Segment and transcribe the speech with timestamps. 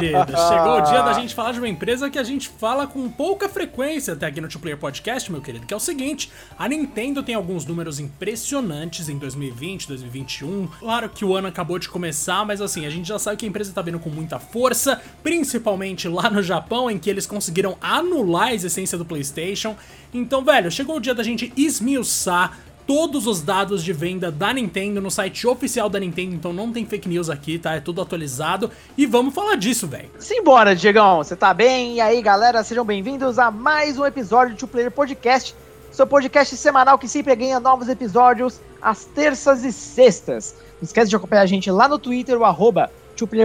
[0.00, 0.32] querido.
[0.48, 3.48] Chegou o dia da gente falar de uma empresa que a gente fala com pouca
[3.48, 7.22] frequência até aqui no Two Player Podcast, meu querido, que é o seguinte: a Nintendo
[7.22, 10.66] tem alguns números impressionantes em 2020, 2021.
[10.78, 13.48] Claro que o ano acabou de começar, mas assim, a gente já sabe que a
[13.48, 18.48] empresa tá vindo com muita força, principalmente lá no Japão, em que eles conseguiram anular
[18.48, 19.76] a existência do PlayStation.
[20.12, 25.00] Então, velho, chegou o dia da gente esmiuçar todos os dados de venda da Nintendo
[25.00, 27.74] no site oficial da Nintendo, então não tem fake news aqui, tá?
[27.74, 28.70] É tudo atualizado.
[28.96, 30.10] E vamos falar disso, velho.
[30.18, 31.94] Simbora, Diegão, você tá bem?
[31.94, 35.54] E aí, galera, sejam bem-vindos a mais um episódio do Player Podcast,
[35.90, 40.54] seu podcast semanal que sempre ganha novos episódios às terças e sextas.
[40.80, 42.90] Não esquece de acompanhar a gente lá no Twitter, o arroba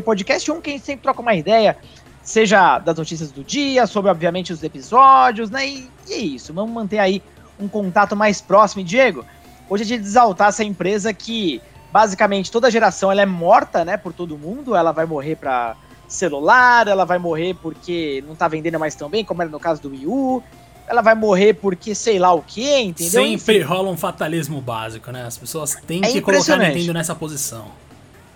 [0.04, 1.78] Podcast, um que a gente sempre troca uma ideia,
[2.24, 5.68] seja das notícias do dia, sobre, obviamente, os episódios, né?
[5.68, 7.22] E, e é isso, vamos manter aí
[7.60, 8.82] um contato mais próximo.
[8.82, 9.26] E, Diego,
[9.70, 13.98] hoje é dia de exaltar essa empresa que, basicamente, toda geração ela é morta, né,
[13.98, 14.76] por todo mundo.
[14.76, 15.76] Ela vai morrer para
[16.08, 19.82] celular, ela vai morrer porque não tá vendendo mais tão bem, como era no caso
[19.82, 20.44] do Wii U.
[20.88, 23.12] Ela vai morrer porque sei lá o que, entendeu?
[23.12, 23.62] Sempre Enfim.
[23.62, 25.24] rola um fatalismo básico, né?
[25.24, 27.66] As pessoas têm é que colocar a Nintendo nessa posição.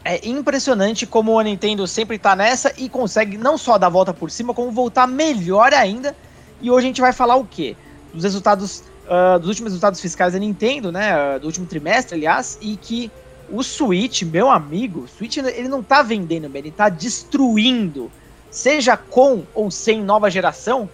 [0.05, 4.13] É impressionante como a Nintendo sempre tá nessa e consegue não só dar a volta
[4.13, 6.15] por cima, como voltar melhor ainda.
[6.61, 7.75] E hoje a gente vai falar o quê?
[8.13, 11.35] Dos resultados uh, dos últimos resultados fiscais da Nintendo, né?
[11.35, 13.11] Uh, do último trimestre, aliás, e que
[13.49, 18.11] o Switch, meu amigo, o Switch ele não tá vendendo bem, ele tá destruindo.
[18.49, 20.89] Seja com ou sem nova geração,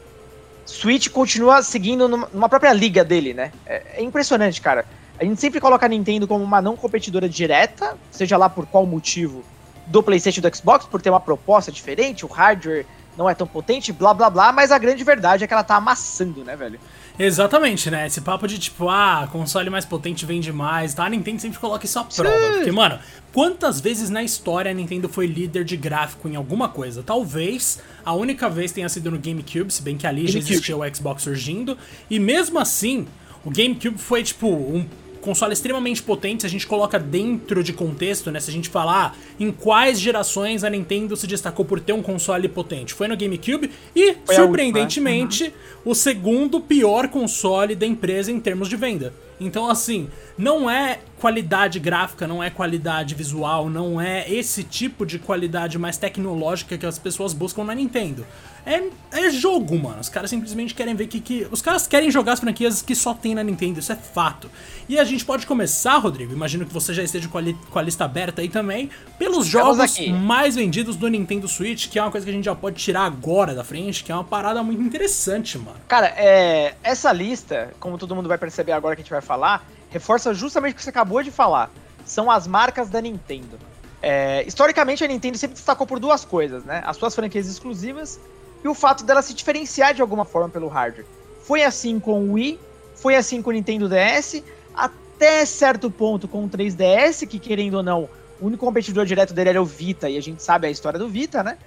[0.66, 3.51] Switch continua seguindo numa própria liga dele, né?
[3.66, 4.85] É, é impressionante, cara.
[5.19, 8.85] A gente sempre coloca a Nintendo como uma não competidora direta, seja lá por qual
[8.85, 9.44] motivo,
[9.88, 12.85] do PlayStation e do Xbox, por ter uma proposta diferente, o hardware
[13.17, 15.75] não é tão potente, blá blá blá, mas a grande verdade é que ela tá
[15.75, 16.79] amassando, né, velho?
[17.20, 18.08] Exatamente, né?
[18.08, 21.06] Esse papo de tipo, ah, console mais potente vende mais, tá?
[21.06, 22.34] A Nintendo sempre coloca isso à prova.
[22.34, 22.53] Sim.
[22.56, 22.97] Porque, mano,
[23.34, 27.03] quantas vezes na história a Nintendo foi líder de gráfico em alguma coisa?
[27.03, 30.96] Talvez a única vez tenha sido no GameCube, se bem que ali já existia o
[30.96, 31.78] Xbox surgindo.
[32.09, 33.06] E mesmo assim,
[33.44, 34.85] o GameCube foi, tipo, um
[35.22, 38.40] console extremamente potente, se a gente coloca dentro de contexto, né?
[38.40, 42.47] Se a gente falar em quais gerações a Nintendo se destacou por ter um console
[42.47, 42.94] potente.
[42.94, 45.91] Foi no GameCube e, Foi surpreendentemente, última, uhum.
[45.91, 49.13] o segundo pior console da empresa em termos de venda.
[49.40, 55.18] Então, assim, não é qualidade gráfica, não é qualidade visual, não é esse tipo de
[55.18, 58.25] qualidade mais tecnológica que as pessoas buscam na Nintendo.
[58.66, 60.00] É, é jogo, mano.
[60.00, 61.47] Os caras simplesmente querem ver que, que.
[61.52, 64.50] Os caras querem jogar as franquias que só tem na Nintendo, isso é fato.
[64.88, 66.34] E a gente pode começar, Rodrigo.
[66.34, 68.90] Imagino que você já esteja com a, li, com a lista aberta aí também.
[69.18, 72.56] Pelos jogos mais vendidos do Nintendo Switch, que é uma coisa que a gente já
[72.56, 75.78] pode tirar agora da frente, que é uma parada muito interessante, mano.
[75.88, 79.66] Cara, é, essa lista, como todo mundo vai perceber agora que a gente vai falar,
[79.90, 81.70] reforça justamente o que você acabou de falar.
[82.06, 83.59] São as marcas da Nintendo.
[84.02, 86.81] É, historicamente, a Nintendo sempre destacou por duas coisas, né?
[86.86, 88.20] As suas franquias exclusivas
[88.64, 91.06] e o fato dela se diferenciar de alguma forma pelo hardware.
[91.44, 92.59] Foi assim com o Wii,
[92.96, 94.44] foi assim com o Nintendo DS,
[94.74, 98.09] até certo ponto com o 3DS, que querendo ou não,
[98.40, 101.09] o único competidor direto dele era o Vita, e a gente sabe a história do
[101.09, 101.58] Vita, né?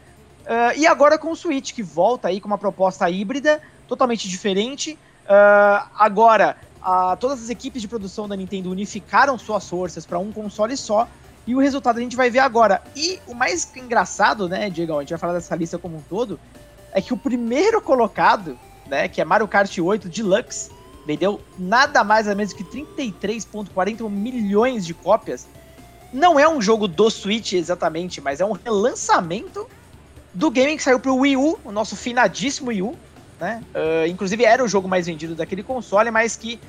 [0.42, 4.98] Uh, e agora com o Switch, que volta aí com uma proposta híbrida, totalmente diferente.
[5.24, 10.32] Uh, agora, uh, todas as equipes de produção da Nintendo unificaram suas forças para um
[10.32, 11.08] console só,
[11.46, 12.82] e o resultado a gente vai ver agora.
[12.96, 16.38] E o mais engraçado, né, Diego, a gente vai falar dessa lista como um todo,
[16.92, 20.70] é que o primeiro colocado, né, que é Mario Kart 8 Deluxe,
[21.06, 25.48] vendeu nada mais ou menos que 33,41 milhões de cópias.
[26.12, 29.66] Não é um jogo do Switch exatamente, mas é um relançamento
[30.34, 32.96] do game que saiu pro Wii U, o nosso finadíssimo Wii U,
[33.40, 33.62] né?
[33.74, 36.60] Uh, inclusive era o jogo mais vendido daquele console, mas que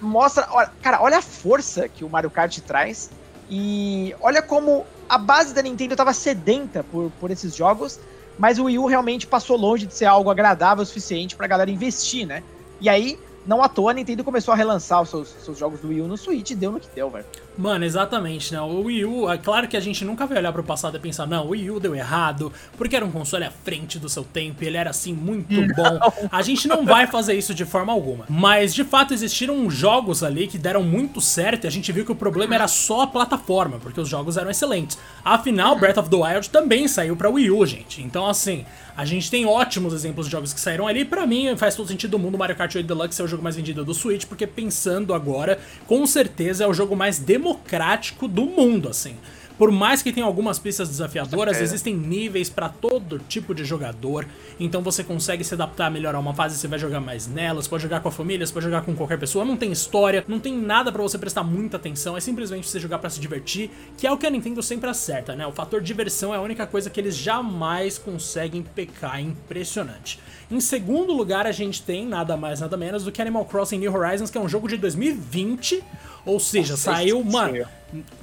[0.00, 3.10] mostra, olha, cara, olha a força que o Mario Kart traz
[3.50, 7.98] e olha como a base da Nintendo estava sedenta por, por esses jogos
[8.36, 11.70] mas o Wii U realmente passou longe de ser algo agradável o suficiente pra galera
[11.70, 12.42] investir, né?
[12.80, 15.88] E aí, não à toa, a Nintendo começou a relançar os seus, seus jogos do
[15.88, 17.24] Wii U no Switch e deu no que deu, velho.
[17.56, 18.60] Mano, exatamente, né?
[18.60, 21.26] O Wii U, é claro que a gente nunca vai olhar pro passado e pensar,
[21.26, 24.64] não, o Wii U deu errado, porque era um console à frente do seu tempo,
[24.64, 25.66] ele era assim muito não.
[25.68, 26.28] bom.
[26.30, 28.24] A gente não vai fazer isso de forma alguma.
[28.28, 32.12] Mas de fato existiram jogos ali que deram muito certo e a gente viu que
[32.12, 34.98] o problema era só a plataforma, porque os jogos eram excelentes.
[35.24, 38.02] Afinal, Breath of the Wild também saiu para Wii U, gente.
[38.02, 38.64] Então, assim,
[38.96, 41.04] a gente tem ótimos exemplos de jogos que saíram ali.
[41.04, 43.56] Para mim, faz todo sentido do mundo Mario Kart 8 Deluxe ser o jogo mais
[43.56, 48.88] vendido do Switch, porque pensando agora, com certeza é o jogo mais democrático do mundo,
[48.88, 49.16] assim.
[49.58, 51.62] Por mais que tenha algumas pistas desafiadoras, é.
[51.62, 54.26] existem níveis para todo tipo de jogador.
[54.58, 57.82] Então você consegue se adaptar melhor a uma fase, você vai jogar mais nelas, pode
[57.82, 59.44] jogar com a família, você pode jogar com qualquer pessoa.
[59.44, 62.98] Não tem história, não tem nada para você prestar muita atenção, é simplesmente você jogar
[62.98, 65.46] para se divertir, que é o que a Nintendo sempre acerta, né?
[65.46, 70.18] O fator diversão é a única coisa que eles jamais conseguem pecar, é impressionante.
[70.50, 73.94] Em segundo lugar, a gente tem nada mais nada menos do que Animal Crossing New
[73.94, 75.82] Horizons, que é um jogo de 2020,
[76.24, 77.66] ou seja, saiu, mano,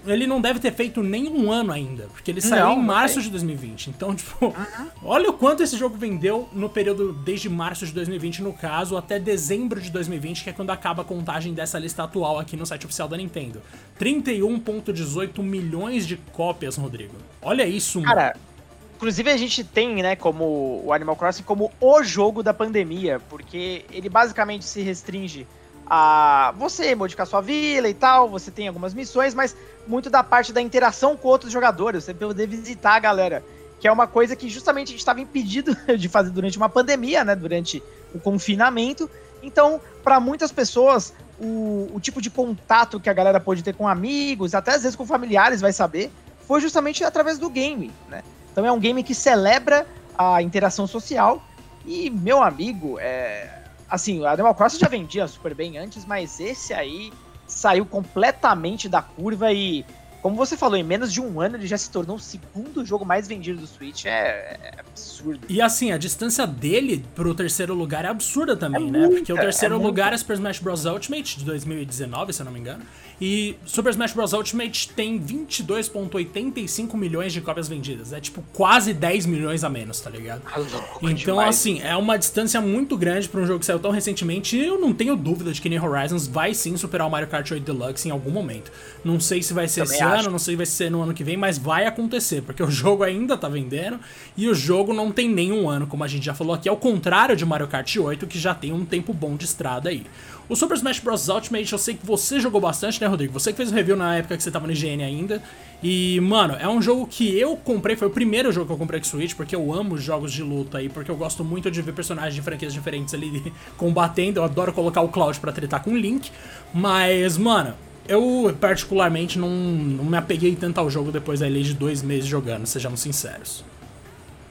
[0.05, 3.21] ele não deve ter feito nem um ano ainda, porque ele saiu não, em março
[3.21, 3.91] de 2020.
[3.91, 4.87] Então, tipo, uh -huh.
[5.03, 9.19] olha o quanto esse jogo vendeu no período desde março de 2020, no caso, até
[9.19, 12.85] dezembro de 2020, que é quando acaba a contagem dessa lista atual aqui no site
[12.85, 13.61] oficial da Nintendo.
[13.99, 17.15] 31,18 milhões de cópias, Rodrigo.
[17.41, 18.49] Olha isso, Cara, mano.
[18.95, 23.85] Inclusive a gente tem, né, como o Animal Crossing como o jogo da pandemia, porque
[23.89, 25.47] ele basicamente se restringe
[25.89, 29.55] a você modificar sua vila e tal, você tem algumas missões, mas
[29.87, 33.43] muito da parte da interação com outros jogadores, você poder visitar a galera,
[33.79, 37.23] que é uma coisa que justamente a gente estava impedido de fazer durante uma pandemia,
[37.23, 37.81] né, durante
[38.13, 39.09] o confinamento.
[39.41, 43.87] Então, para muitas pessoas, o, o tipo de contato que a galera pode ter com
[43.87, 46.11] amigos, até às vezes com familiares, vai saber,
[46.47, 48.23] foi justamente através do game, né?
[48.51, 49.87] Então é um game que celebra
[50.17, 51.41] a interação social
[51.85, 53.58] e, meu amigo, é,
[53.89, 57.11] assim, o Animal Crossing já vendia super bem antes, mas esse aí
[57.47, 59.83] saiu completamente da curva e,
[60.21, 63.03] como você falou, em menos de um ano ele já se tornou o segundo jogo
[63.05, 64.05] mais vendido do Switch.
[64.05, 65.41] É, é absurdo.
[65.49, 68.99] E assim, a distância dele pro terceiro lugar é absurda também, é né?
[68.99, 70.15] Muita, Porque o terceiro é lugar muita.
[70.15, 70.85] é Super Smash Bros.
[70.85, 72.83] Ultimate de 2019, se eu não me engano.
[73.21, 74.33] E Super Smash Bros.
[74.33, 78.13] Ultimate tem 22,85 milhões de cópias vendidas.
[78.13, 80.41] É tipo quase 10 milhões a menos, tá ligado?
[80.45, 80.59] Ah,
[81.01, 81.49] então, demais.
[81.49, 84.55] assim, é uma distância muito grande para um jogo que saiu tão recentemente.
[84.55, 87.49] E eu não tenho dúvida de que New Horizons vai sim superar o Mario Kart
[87.51, 88.71] 8 Deluxe em algum momento.
[89.03, 90.21] Não sei se vai ser Também esse acho.
[90.21, 92.71] ano, não sei se vai ser no ano que vem, mas vai acontecer, porque o
[92.71, 93.99] jogo ainda tá vendendo
[94.37, 97.35] e o jogo não tem nenhum ano, como a gente já falou aqui, ao contrário
[97.35, 100.05] de Mario Kart 8, que já tem um tempo bom de estrada aí.
[100.49, 101.29] O Super Smash Bros.
[101.29, 103.31] Ultimate, eu sei que você jogou bastante, né, Rodrigo?
[103.31, 105.43] Você que fez o review na época que você tava no IGN ainda.
[105.83, 108.99] E, mano, é um jogo que eu comprei, foi o primeiro jogo que eu comprei
[108.99, 111.93] com Switch, porque eu amo jogos de luta aí, porque eu gosto muito de ver
[111.93, 114.39] personagens de franquias diferentes ali combatendo.
[114.39, 116.31] Eu adoro colocar o Cloud pra tretar com o Link.
[116.73, 117.75] Mas, mano,
[118.07, 122.65] eu particularmente não, não me apeguei tanto ao jogo depois aí de dois meses jogando,
[122.65, 123.63] sejamos sinceros.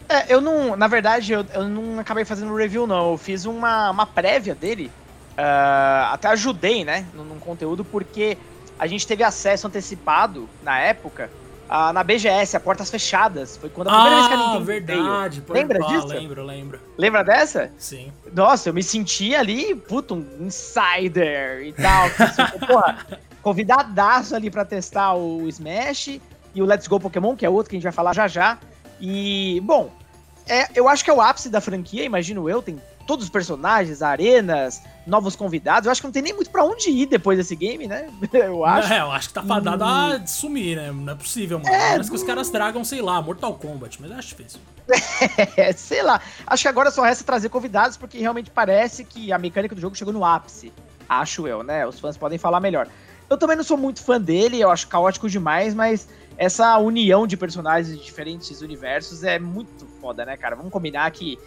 [0.08, 0.76] É, eu não.
[0.76, 3.10] Na verdade, eu, eu não acabei fazendo review, não.
[3.10, 4.92] Eu fiz uma, uma prévia dele
[5.38, 8.36] Uh, até ajudei, né, num, conteúdo, porque
[8.76, 11.30] a gente teve acesso antecipado, na época,
[11.94, 13.56] na BGS, a Portas Fechadas.
[13.56, 15.40] Foi quando a primeira ah, vez que a ah, Nintendo verdade.
[15.40, 15.52] Veio.
[15.52, 16.06] Lembra disso?
[16.08, 16.80] Lembro, lembro.
[16.96, 17.70] Lembra dessa?
[17.78, 18.10] Sim.
[18.32, 22.08] Nossa, eu me senti ali, puto, um insider e tal.
[22.66, 23.06] porra,
[23.40, 26.20] convidadaço ali pra testar o Smash
[26.54, 28.58] e o Let's Go Pokémon, que é outro que a gente vai falar já já.
[29.00, 29.92] E, bom,
[30.48, 34.02] é, eu acho que é o ápice da franquia, imagino eu, tem todos os personagens,
[34.02, 35.86] arenas, novos convidados.
[35.86, 38.10] Eu acho que não tem nem muito para onde ir depois desse game, né?
[38.30, 38.92] Eu acho.
[38.92, 39.86] É, eu acho que tá fadado hum.
[39.86, 40.92] a sumir, né?
[40.92, 41.74] Não é possível, mano.
[41.74, 44.60] É, Parece que os caras tragam, sei lá, Mortal Kombat, mas eu acho difícil.
[45.56, 46.20] É, sei lá.
[46.46, 49.96] Acho que agora só resta trazer convidados, porque realmente parece que a mecânica do jogo
[49.96, 50.70] chegou no ápice.
[51.08, 51.86] Acho eu, né?
[51.86, 52.86] Os fãs podem falar melhor.
[53.30, 57.36] Eu também não sou muito fã dele, eu acho caótico demais, mas essa união de
[57.36, 60.54] personagens de diferentes universos é muito foda, né, cara?
[60.54, 61.38] Vamos combinar que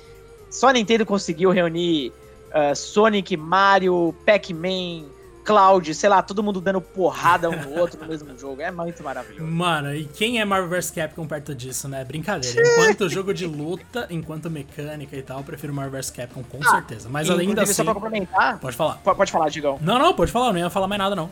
[0.52, 2.12] só a Nintendo conseguiu reunir
[2.50, 5.06] uh, Sonic, Mario, Pac-Man,
[5.44, 8.62] Cloud, sei lá, todo mundo dando porrada um no outro no mesmo jogo.
[8.62, 9.50] É muito maravilhoso.
[9.50, 12.04] Mano, e quem é Marvel vs Capcom perto disso, né?
[12.04, 12.62] Brincadeira.
[12.62, 16.70] Enquanto jogo de luta, enquanto mecânica e tal, eu prefiro Marvel vs Capcom, com ah,
[16.70, 17.10] certeza.
[17.10, 17.74] Mas além da assim.
[17.74, 18.60] Só pra complementar.
[18.60, 18.96] Pode falar.
[18.98, 19.80] Pode falar, Digão.
[19.82, 21.32] Não, não, pode falar, eu não ia falar mais nada, não.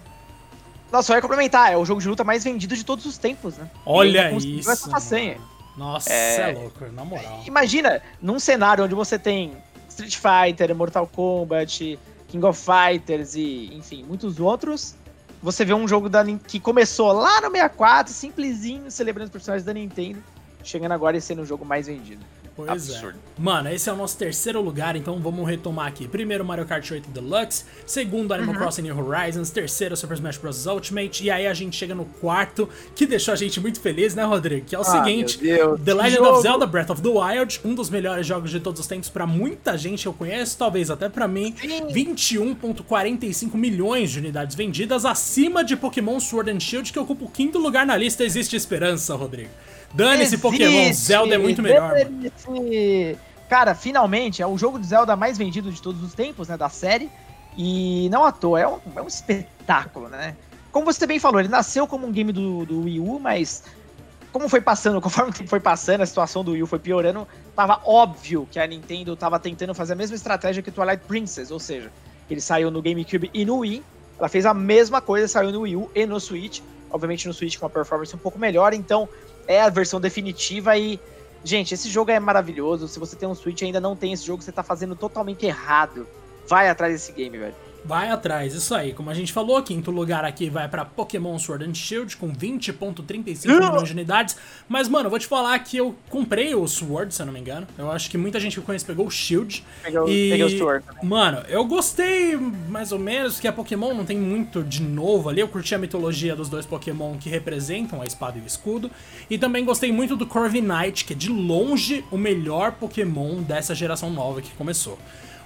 [0.91, 3.57] Não, só ia complementar, é o jogo de luta mais vendido de todos os tempos,
[3.57, 3.69] né?
[3.85, 4.71] Olha isso.
[4.71, 5.37] Essa façanha.
[5.79, 7.41] Nossa, é, é louco, na moral.
[7.47, 9.53] Imagina, num cenário onde você tem
[9.87, 14.95] Street Fighter, Mortal Kombat, King of Fighters e, enfim, muitos outros,
[15.41, 19.73] você vê um jogo da, que começou lá no 64, simplesinho, celebrando os personagens da
[19.73, 20.21] Nintendo,
[20.65, 22.25] chegando agora e sendo o jogo mais vendido.
[22.65, 22.95] Pois é.
[22.95, 23.17] Absurdo.
[23.17, 23.41] é.
[23.41, 26.07] Mano, esse é o nosso terceiro lugar, então vamos retomar aqui.
[26.07, 28.61] Primeiro Mario Kart 8 Deluxe, segundo Animal uhum.
[28.61, 30.65] Crossing New Horizons, terceiro Super Smash Bros.
[30.65, 34.23] Ultimate, e aí a gente chega no quarto, que deixou a gente muito feliz, né,
[34.23, 34.65] Rodrigo?
[34.65, 36.29] Que é o ah, seguinte: The Legend jogo.
[36.31, 39.25] of Zelda Breath of the Wild, um dos melhores jogos de todos os tempos para
[39.25, 41.55] muita gente eu conheço, talvez até para mim.
[41.93, 47.57] 21,45 milhões de unidades vendidas, acima de Pokémon Sword and Shield, que ocupa o quinto
[47.57, 48.23] lugar na lista.
[48.23, 49.49] Existe esperança, Rodrigo.
[49.93, 51.93] Dane-se Pokémon, Zelda é muito melhor.
[53.49, 56.69] Cara, finalmente, é o jogo de Zelda mais vendido de todos os tempos, né, da
[56.69, 57.09] série.
[57.57, 60.35] E não à toa, é um, é um espetáculo, né?
[60.71, 63.63] Como você bem falou, ele nasceu como um game do, do Wii U, mas
[64.31, 67.27] como foi passando, conforme o tempo foi passando, a situação do Wii U foi piorando,
[67.55, 71.49] tava óbvio que a Nintendo tava tentando fazer a mesma estratégia que o Twilight Princess,
[71.49, 71.91] ou seja,
[72.29, 73.83] ele saiu no GameCube e no Wii,
[74.19, 77.57] ela fez a mesma coisa, saiu no Wii U e no Switch, obviamente no Switch
[77.57, 79.09] com uma performance um pouco melhor, então
[79.49, 80.99] é a versão definitiva e
[81.43, 82.87] gente, esse jogo é maravilhoso.
[82.87, 85.43] Se você tem um Switch e ainda não tem esse jogo, você tá fazendo totalmente
[85.43, 86.07] errado.
[86.47, 87.55] Vai atrás desse game, velho.
[87.83, 88.93] Vai atrás, isso aí.
[88.93, 93.47] Como a gente falou, quinto lugar aqui vai para Pokémon Sword and Shield com 20.35
[93.47, 94.35] milhões de unidades.
[94.67, 97.39] Mas, mano, eu vou te falar que eu comprei o Sword, se eu não me
[97.39, 97.67] engano.
[97.77, 99.63] Eu acho que muita gente que conhece pegou o Shield.
[99.81, 101.05] Pegou, e, peguei o Sword também.
[101.05, 105.41] Mano, eu gostei mais ou menos, que a Pokémon não tem muito de novo ali.
[105.41, 108.91] Eu curti a mitologia dos dois Pokémon que representam a espada e o escudo.
[109.29, 114.09] E também gostei muito do Corviknight, que é de longe o melhor Pokémon dessa geração
[114.09, 114.97] nova que começou.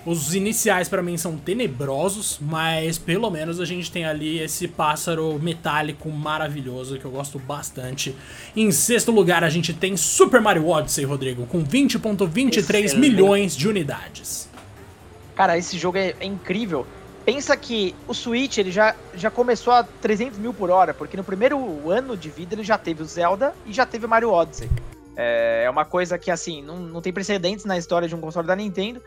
[0.05, 5.39] Os iniciais para mim são tenebrosos, mas pelo menos a gente tem ali esse pássaro
[5.39, 8.13] metálico maravilhoso que eu gosto bastante.
[8.53, 14.50] Em sexto lugar a gente tem Super Mario Odyssey, Rodrigo, com 20.23 milhões de unidades.
[15.36, 16.86] Cara, esse jogo é, é, incrível.
[17.24, 21.24] Pensa que o Switch ele já, já começou a 300 mil por hora, porque no
[21.24, 24.69] primeiro ano de vida ele já teve o Zelda e já teve o Mario Odyssey.
[25.15, 28.45] É, é uma coisa que, assim, não, não tem precedentes na história de um console
[28.45, 29.01] da Nintendo.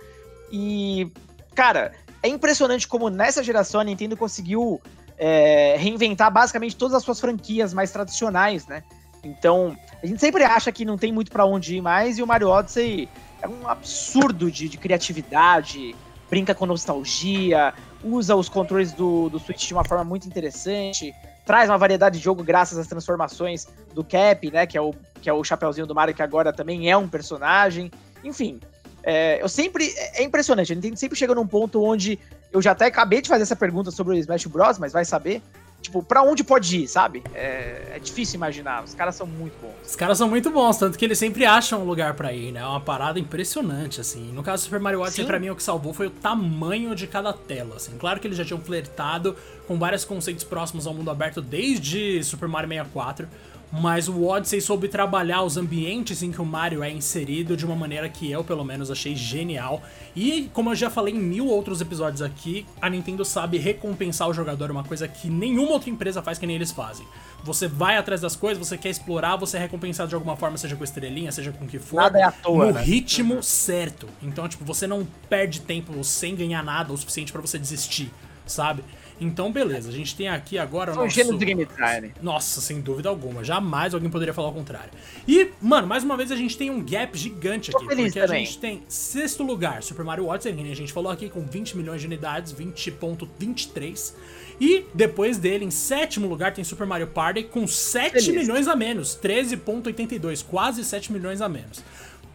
[0.50, 1.10] E,
[1.54, 4.80] cara, é impressionante como nessa geração a Nintendo conseguiu
[5.18, 8.82] é, reinventar basicamente todas as suas franquias mais tradicionais, né?
[9.22, 12.26] Então, a gente sempre acha que não tem muito para onde ir mais, e o
[12.26, 13.08] Mario Odyssey
[13.42, 15.94] é um absurdo de, de criatividade,
[16.30, 17.74] brinca com nostalgia,
[18.04, 21.12] usa os controles do, do Switch de uma forma muito interessante,
[21.44, 24.66] traz uma variedade de jogo graças às transformações do Cap, né?
[24.66, 27.90] Que é o, que é o Chapeuzinho do Mario, que agora também é um personagem.
[28.24, 28.60] Enfim,
[29.06, 29.94] é, eu sempre.
[30.14, 32.18] É impressionante, a Nintendo sempre chega num ponto onde.
[32.52, 35.40] Eu já até acabei de fazer essa pergunta sobre o Smash Bros, mas vai saber.
[35.80, 37.22] Tipo, pra onde pode ir, sabe?
[37.32, 38.82] É, é difícil imaginar.
[38.82, 39.74] Os caras são muito bons.
[39.86, 42.60] Os caras são muito bons, tanto que eles sempre acham um lugar para ir, né?
[42.60, 44.32] É uma parada impressionante, assim.
[44.32, 47.06] No caso do Super Mario Odyssey, pra mim, o que salvou foi o tamanho de
[47.06, 47.96] cada tela, assim.
[47.98, 49.36] Claro que eles já tinham flertado
[49.68, 53.28] com vários conceitos próximos ao mundo aberto desde Super Mario 64
[53.72, 57.74] mas o Odyssey soube trabalhar os ambientes em que o Mario é inserido de uma
[57.76, 59.82] maneira que eu, pelo menos, achei genial.
[60.14, 64.32] E, como eu já falei em mil outros episódios aqui, a Nintendo sabe recompensar o
[64.32, 67.06] jogador, uma coisa que nenhuma outra empresa faz que nem eles fazem.
[67.44, 70.74] Você vai atrás das coisas, você quer explorar, você é recompensado de alguma forma, seja
[70.76, 71.96] com estrelinha, seja com o que for.
[71.96, 72.82] Nada é à toa, No né?
[72.82, 73.42] ritmo Uhum.
[73.42, 74.08] certo.
[74.22, 78.10] Então, tipo, você não perde tempo sem ganhar nada o suficiente pra você desistir,
[78.46, 78.82] sabe?
[79.20, 79.88] Então, beleza.
[79.88, 81.38] A gente tem aqui agora o nosso...
[81.38, 82.12] de game design.
[82.22, 83.42] Nossa, sem dúvida alguma.
[83.42, 84.90] Jamais alguém poderia falar o contrário.
[85.26, 87.86] E, mano, mais uma vez a gente tem um gap gigante aqui.
[87.86, 88.44] porque a também.
[88.44, 92.00] gente tem sexto lugar, Super Mario Odyssey, que a gente falou aqui, com 20 milhões
[92.00, 94.12] de unidades, 20.23.
[94.60, 98.28] E depois dele, em sétimo lugar, tem Super Mario Party com 7 Feliz.
[98.28, 99.18] milhões a menos.
[99.22, 101.82] 13.82, quase 7 milhões a menos.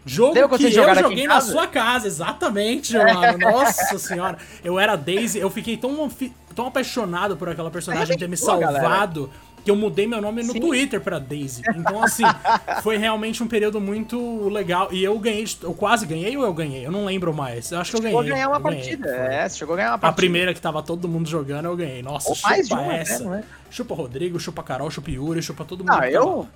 [0.05, 1.51] Jogo Deu que eu joguei na casa?
[1.51, 3.37] sua casa, exatamente, mano.
[3.37, 4.37] Nossa senhora.
[4.63, 6.09] Eu era Daisy, eu fiquei tão,
[6.53, 9.29] tão apaixonado por aquela personagem ter me salvado
[9.63, 10.59] que eu mudei meu nome no Sim.
[10.59, 11.61] Twitter pra Daisy.
[11.75, 12.23] Então, assim,
[12.81, 14.89] foi realmente um período muito legal.
[14.91, 16.85] E eu ganhei, eu quase ganhei ou eu ganhei?
[16.85, 17.71] Eu não lembro mais.
[17.71, 18.17] Eu acho que eu ganhei.
[18.17, 19.07] Chegou a ganhar uma ganhei, partida.
[19.07, 19.35] foi.
[19.35, 20.15] É, você chegou a ganhar uma A partida.
[20.15, 22.01] primeira que tava todo mundo jogando, eu ganhei.
[22.01, 23.23] Nossa, Ou chupa uma, essa.
[23.23, 23.71] né, é?
[23.71, 25.91] Chupa Rodrigo, chupa Carol, chupa Yuri, chupa todo mundo.
[25.91, 26.47] Ah, eu.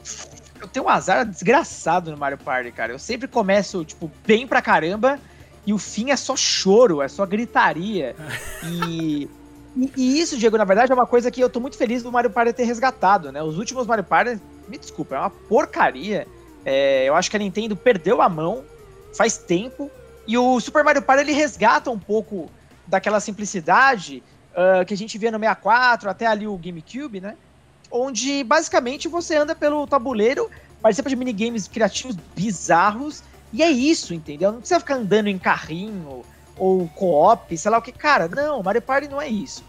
[0.59, 2.91] Eu tenho um azar desgraçado no Mario Party, cara.
[2.91, 5.19] Eu sempre começo, tipo, bem pra caramba
[5.65, 8.15] e o fim é só choro, é só gritaria.
[8.65, 9.29] e,
[9.75, 12.11] e, e isso, Diego, na verdade, é uma coisa que eu tô muito feliz do
[12.11, 13.41] Mario Party ter resgatado, né?
[13.43, 16.27] Os últimos Mario Party, me desculpa, é uma porcaria.
[16.63, 18.63] É, eu acho que a Nintendo perdeu a mão
[19.13, 19.91] faz tempo.
[20.27, 22.49] E o Super Mario Party ele resgata um pouco
[22.87, 24.23] daquela simplicidade
[24.55, 27.35] ah, que a gente via no 64, até ali o GameCube, né?
[27.91, 30.49] onde basicamente você anda pelo tabuleiro,
[30.81, 34.51] participa de minigames criativos bizarros, e é isso, entendeu?
[34.51, 36.23] Não precisa ficar andando em carrinho
[36.57, 37.91] ou co-op, sei lá o que.
[37.91, 39.63] Cara, não, Mario Party não é isso.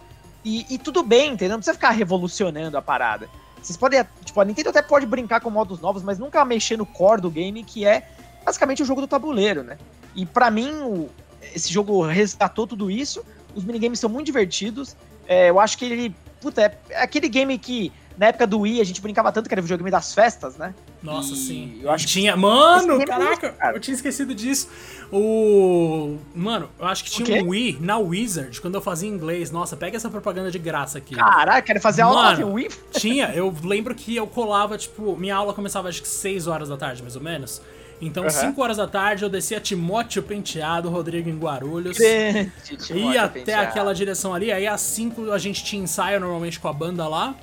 [0.44, 1.50] E, e tudo bem, entendeu?
[1.50, 3.28] Não precisa ficar revolucionando a parada.
[3.60, 6.86] Vocês podem, tipo, a Nintendo até pode brincar com modos novos, mas nunca mexer no
[6.86, 8.08] core do game, que é
[8.44, 9.76] basicamente o jogo do tabuleiro, né?
[10.14, 11.08] E pra mim, o-
[11.54, 13.24] esse jogo resgatou tudo isso.
[13.54, 14.96] Os minigames são muito divertidos.
[15.26, 16.14] É, eu acho que ele.
[16.40, 19.54] Puta, é, é aquele game que na época do Wii a gente brincava tanto que
[19.54, 20.72] era o videogame das festas, né?
[21.02, 21.80] Nossa, E sim.
[21.82, 22.36] eu acho que tinha.
[22.36, 24.68] Mano, game é caraca, eu tinha esquecido disso.
[25.12, 26.16] O.
[26.34, 29.50] Mano, eu acho que O tinha um Wii na Wizard, quando eu fazia inglês.
[29.50, 31.14] Nossa, pega essa propaganda de graça aqui.
[31.14, 32.46] Caraca, quero fazer aula Mano.
[32.48, 32.68] no Wii.
[32.98, 36.76] Tinha, eu lembro que eu colava, tipo, minha aula começava acho que 6 horas da
[36.76, 37.60] tarde, mais ou menos.
[38.00, 38.30] Então, Aham.
[38.30, 41.96] 5 horas da tarde, eu descia Timóteo Penteado, Rodrigo em Guarulhos.
[41.96, 42.52] Grande,
[42.94, 43.68] Ia até Penteado.
[43.68, 47.34] aquela direção ali, aí às 5 a gente tinha ensaio normalmente com a banda lá.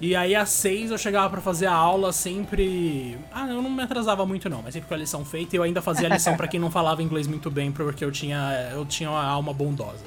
[0.00, 3.18] E aí às seis eu chegava para fazer a aula sempre.
[3.32, 5.62] Ah, eu não me atrasava muito não, mas sempre com a lição feita e eu
[5.64, 8.86] ainda fazia a lição para quem não falava inglês muito bem, porque eu tinha, eu
[8.86, 10.04] tinha uma alma bondosa.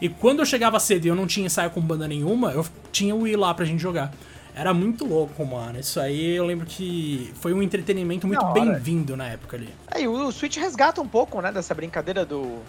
[0.00, 3.14] E quando eu chegava cedo e eu não tinha ensaio com banda nenhuma, eu tinha
[3.14, 4.12] o ir lá pra gente jogar.
[4.54, 5.78] Era muito louco, mano.
[5.78, 9.68] Isso aí eu lembro que foi um entretenimento muito bem-vindo na época ali.
[9.90, 12.60] É, e o Switch resgata um pouco, né, dessa brincadeira do,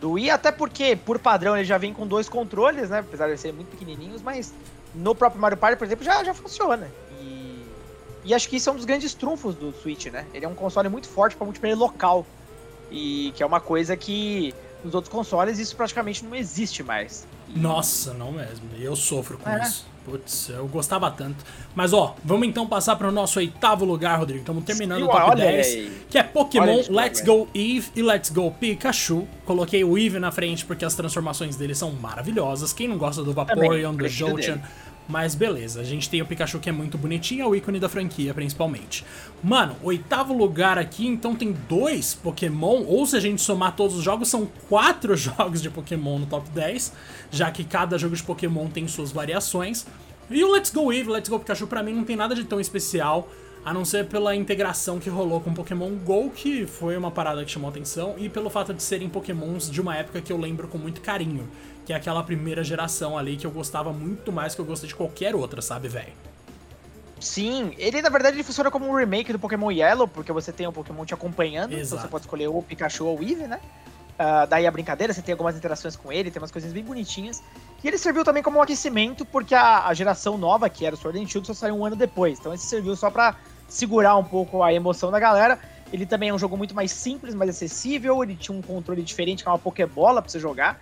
[0.00, 3.00] do Wii, até porque, por padrão, ele já vem com dois controles, né?
[3.00, 4.54] Apesar de serem muito pequenininhos, mas
[4.94, 6.90] no próprio Mario Party, por exemplo, já, já funciona.
[7.20, 7.64] E,
[8.24, 10.26] e acho que isso é um dos grandes trunfos do Switch, né?
[10.34, 12.26] Ele é um console muito forte para multiplayer local.
[12.90, 14.52] E que é uma coisa que
[14.84, 17.26] nos outros consoles isso praticamente não existe mais.
[17.54, 18.68] Nossa, não mesmo.
[18.78, 19.62] Eu sofro com é.
[19.62, 19.86] isso.
[20.04, 21.44] Putz, eu gostava tanto.
[21.74, 24.40] Mas ó, vamos então passar para o nosso oitavo lugar, Rodrigo.
[24.40, 26.02] Estamos terminando Sim, o top 10, aí.
[26.08, 29.28] que é Pokémon Let's Go Eve e Let's Go Pikachu.
[29.44, 32.72] Coloquei o Eve na frente porque as transformações dele são maravilhosas.
[32.72, 34.58] Quem não gosta do Vaporeon, do Jolteon,
[35.10, 37.88] mas beleza, a gente tem o Pikachu que é muito bonitinho, é o ícone da
[37.88, 39.04] franquia, principalmente.
[39.42, 44.04] Mano, oitavo lugar aqui, então tem dois Pokémon, ou se a gente somar todos os
[44.04, 46.92] jogos, são quatro jogos de Pokémon no top 10,
[47.30, 49.84] já que cada jogo de Pokémon tem suas variações.
[50.30, 52.60] E o Let's Go Eevee, Let's Go Pikachu, pra mim não tem nada de tão
[52.60, 53.28] especial,
[53.64, 57.50] a não ser pela integração que rolou com Pokémon GO, que foi uma parada que
[57.50, 60.78] chamou atenção, e pelo fato de serem Pokémons de uma época que eu lembro com
[60.78, 61.48] muito carinho
[61.90, 64.94] que é aquela primeira geração ali que eu gostava muito mais que eu gostei de
[64.94, 66.12] qualquer outra, sabe, velho?
[67.18, 70.68] Sim, ele na verdade ele funciona como um remake do Pokémon Yellow, porque você tem
[70.68, 71.86] o Pokémon te acompanhando, Exato.
[71.86, 73.58] então você pode escolher o Pikachu ou o Eevee, né?
[74.12, 77.42] Uh, daí a brincadeira, você tem algumas interações com ele, tem umas coisinhas bem bonitinhas.
[77.82, 80.98] E ele serviu também como um aquecimento, porque a, a geração nova, que era o
[80.98, 82.38] Sword and Shield, só saiu um ano depois.
[82.38, 83.34] Então esse serviu só para
[83.66, 85.58] segurar um pouco a emoção da galera.
[85.92, 88.22] Ele também é um jogo muito mais simples, mais acessível.
[88.22, 90.78] Ele tinha um controle diferente, que é uma Pokébola pra você jogar.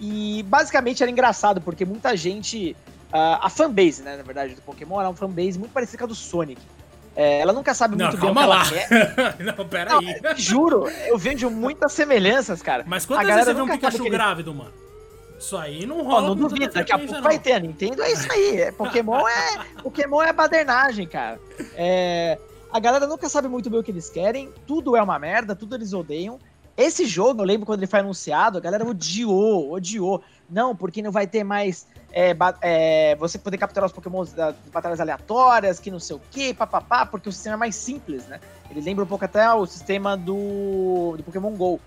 [0.00, 2.76] E basicamente era engraçado, porque muita gente.
[3.12, 6.06] Uh, a fanbase, né, na verdade, do Pokémon era uma fanbase muito parecida com a
[6.06, 6.60] do Sonic.
[7.16, 8.62] É, ela nunca sabe não, muito bem o que lá.
[9.56, 10.20] não, pera não, aí.
[10.36, 12.84] Juro, eu vejo muitas semelhanças, cara.
[12.86, 14.72] Mas quantas vezes você vê um Pikachu grávido, mano?
[15.38, 16.30] Isso aí não rola.
[16.30, 17.22] Oh, não duvido, daqui a pouco não.
[17.22, 17.52] vai ter.
[17.52, 18.60] A Nintendo é isso aí.
[18.60, 19.58] É, Pokémon é.
[19.82, 21.40] Pokémon é badernagem, cara.
[21.74, 22.38] É,
[22.70, 24.52] a galera nunca sabe muito bem o que eles querem.
[24.66, 26.38] Tudo é uma merda, tudo eles odeiam.
[26.76, 30.22] Esse jogo, eu lembro quando ele foi anunciado, a galera odiou, odiou.
[30.48, 35.00] Não, porque não vai ter mais é, é, você poder capturar os pokémons das batalhas
[35.00, 38.40] aleatórias, que não sei o que, papapá, porque o sistema é mais simples, né?
[38.70, 41.80] Ele lembra um pouco até o sistema do, do Pokémon GO.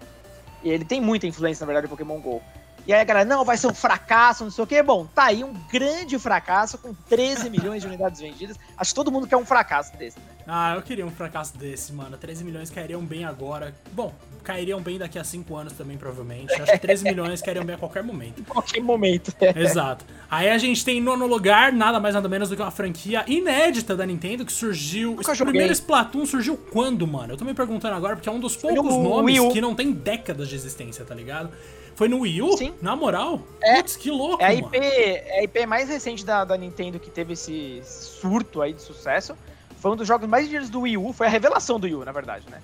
[0.63, 2.41] E ele tem muita influência, na verdade, do Pokémon GO.
[2.85, 4.83] E aí a galera, não, vai ser um fracasso, não sei o quê.
[4.83, 8.57] Bom, tá aí um grande fracasso com 13 milhões de unidades vendidas.
[8.77, 10.25] Acho que todo mundo quer um fracasso desse, né?
[10.45, 12.17] Ah, eu queria um fracasso desse, mano.
[12.17, 13.73] 13 milhões cairiam bem agora.
[13.93, 16.53] Bom, cairiam bem daqui a 5 anos também, provavelmente.
[16.61, 18.41] Acho que 13 milhões cairiam bem a qualquer momento.
[18.41, 19.33] Em qualquer momento.
[19.55, 20.03] Exato.
[20.29, 23.23] Aí a gente tem em nono lugar, nada mais nada menos do que uma franquia
[23.27, 25.17] inédita da Nintendo que surgiu.
[25.21, 27.33] Esse primeiro Splatoon surgiu quando, mano?
[27.33, 30.49] Eu tô me perguntando agora, porque é um dos poucos nomes que não tem décadas
[30.49, 31.49] de existência, tá ligado?
[31.95, 32.57] Foi no Wii U?
[32.57, 32.73] Sim.
[32.81, 33.41] Na moral?
[33.61, 34.83] É, Putz, que louco, é a IP, mano.
[34.83, 39.35] É a IP mais recente da, da Nintendo que teve esse surto aí de sucesso.
[39.77, 42.05] Foi um dos jogos mais vendidos do Wii U, foi a revelação do Wii U,
[42.05, 42.61] na verdade, né?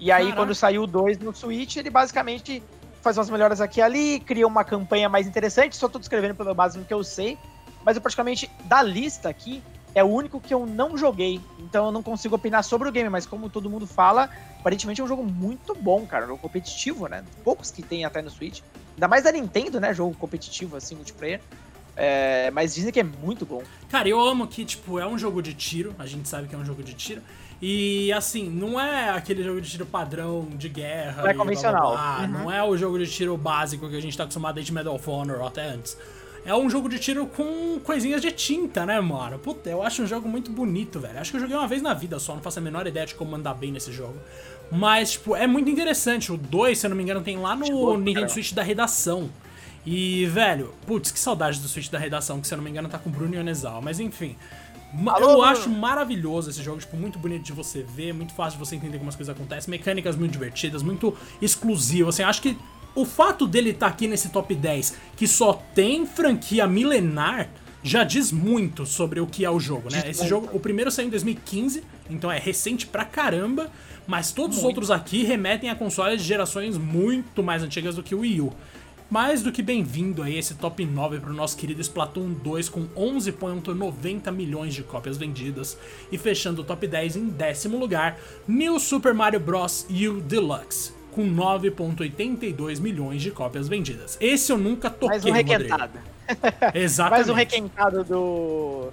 [0.00, 0.42] E aí, Caraca.
[0.42, 2.62] quando saiu o 2 no Switch, ele basicamente
[3.02, 5.76] faz umas melhoras aqui e ali, cria uma campanha mais interessante.
[5.76, 7.38] Só tô descrevendo pelo básico que eu sei.
[7.84, 9.62] Mas eu praticamente, da lista aqui,
[9.94, 11.40] é o único que eu não joguei.
[11.58, 15.04] Então eu não consigo opinar sobre o game, mas como todo mundo fala, aparentemente é
[15.04, 16.24] um jogo muito bom, cara.
[16.24, 17.24] Um jogo competitivo, né?
[17.44, 18.60] Poucos que tem até no Switch.
[18.94, 19.92] Ainda mais da Nintendo, né?
[19.92, 21.40] Jogo competitivo, assim, multiplayer.
[21.94, 23.62] É, mas dizem que é muito bom.
[23.90, 25.94] Cara, eu amo que, tipo, é um jogo de tiro.
[25.98, 27.20] A gente sabe que é um jogo de tiro.
[27.60, 31.22] E, assim, não é aquele jogo de tiro padrão de guerra.
[31.22, 31.92] Não é convencional.
[31.92, 32.26] Blá, blá, blá.
[32.26, 32.44] Uhum.
[32.44, 35.08] Não é o jogo de tiro básico que a gente tá acostumado desde Medal of
[35.08, 35.96] Honor ou até antes
[36.44, 39.38] é um jogo de tiro com coisinhas de tinta, né, mano?
[39.38, 41.18] Puta, eu acho um jogo muito bonito, velho.
[41.18, 43.14] Acho que eu joguei uma vez na vida só, não faço a menor ideia de
[43.14, 44.16] como mandar bem nesse jogo.
[44.70, 46.32] Mas, tipo, é muito interessante.
[46.32, 49.30] O 2, se eu não me engano, tem lá no tipo, Nintendo Switch da redação.
[49.84, 52.88] E, velho, putz, que saudade do Switch da redação, que se eu não me engano
[52.88, 53.80] tá com o Bruno Ionezal.
[53.82, 54.36] Mas enfim.
[55.06, 58.66] Alô, eu acho maravilhoso esse jogo, tipo, muito bonito de você ver, muito fácil de
[58.66, 62.16] você entender como as coisas acontecem, mecânicas muito divertidas, muito exclusivas.
[62.16, 62.58] Assim, acho que
[62.94, 67.48] o fato dele estar tá aqui nesse top 10, que só tem franquia milenar,
[67.82, 70.04] já diz muito sobre o que é o jogo, né?
[70.06, 73.70] Esse jogo, o primeiro saiu em 2015, então é recente pra caramba,
[74.06, 74.58] mas todos muito.
[74.58, 78.40] os outros aqui remetem a consoles de gerações muito mais antigas do que o Wii
[78.40, 78.52] U.
[79.10, 82.86] Mais do que bem-vindo aí esse top 9 para o nosso querido Splatoon 2 com
[82.88, 85.76] 11.90 milhões de cópias vendidas
[86.10, 89.86] e fechando o top 10 em décimo lugar, New Super Mario Bros.
[89.90, 94.16] U Deluxe com 9,82 milhões de cópias vendidas.
[94.20, 95.98] Esse eu nunca toquei, Mais um requentado.
[96.74, 97.18] Exatamente.
[97.18, 98.88] Mais um requentado do,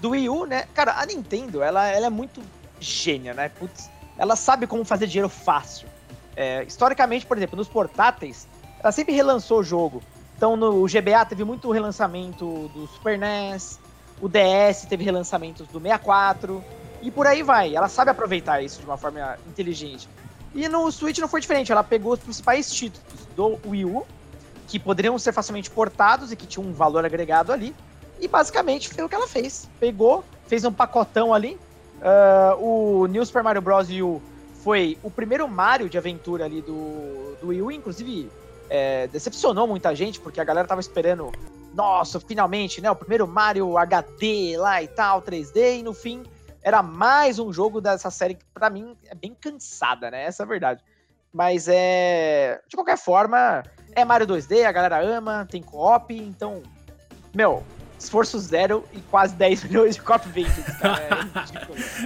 [0.00, 0.66] do Wii U, né?
[0.74, 2.42] Cara, a Nintendo, ela, ela é muito
[2.80, 3.48] gênia, né?
[3.48, 5.88] Putz, ela sabe como fazer dinheiro fácil.
[6.36, 8.46] É, historicamente, por exemplo, nos portáteis,
[8.82, 10.02] ela sempre relançou o jogo.
[10.36, 13.78] Então, no GBA teve muito relançamento do Super NES,
[14.20, 16.64] o DS teve relançamentos do 64,
[17.02, 17.74] e por aí vai.
[17.74, 20.08] Ela sabe aproveitar isso de uma forma inteligente.
[20.54, 24.06] E no Switch não foi diferente, ela pegou os principais títulos do Wii U,
[24.66, 27.74] que poderiam ser facilmente portados e que tinham um valor agregado ali,
[28.20, 29.68] e basicamente foi o que ela fez.
[29.78, 31.58] Pegou, fez um pacotão ali.
[32.00, 33.88] Uh, o New Super Mario Bros.
[33.90, 34.20] U
[34.62, 38.30] foi o primeiro Mario de aventura ali do, do Wii U, inclusive
[38.68, 41.32] é, decepcionou muita gente, porque a galera tava esperando,
[41.74, 42.90] nossa, finalmente, né?
[42.90, 46.22] O primeiro Mario HD lá e tal, 3D, e no fim
[46.62, 50.24] era mais um jogo dessa série que, pra mim, é bem cansada, né?
[50.24, 50.82] Essa é a verdade.
[51.32, 52.60] Mas é.
[52.68, 56.62] De qualquer forma, é Mario 2D, a galera ama, tem co-op, então.
[57.34, 57.62] Meu,
[57.98, 60.74] esforço zero e quase 10 milhões de copy vendidos,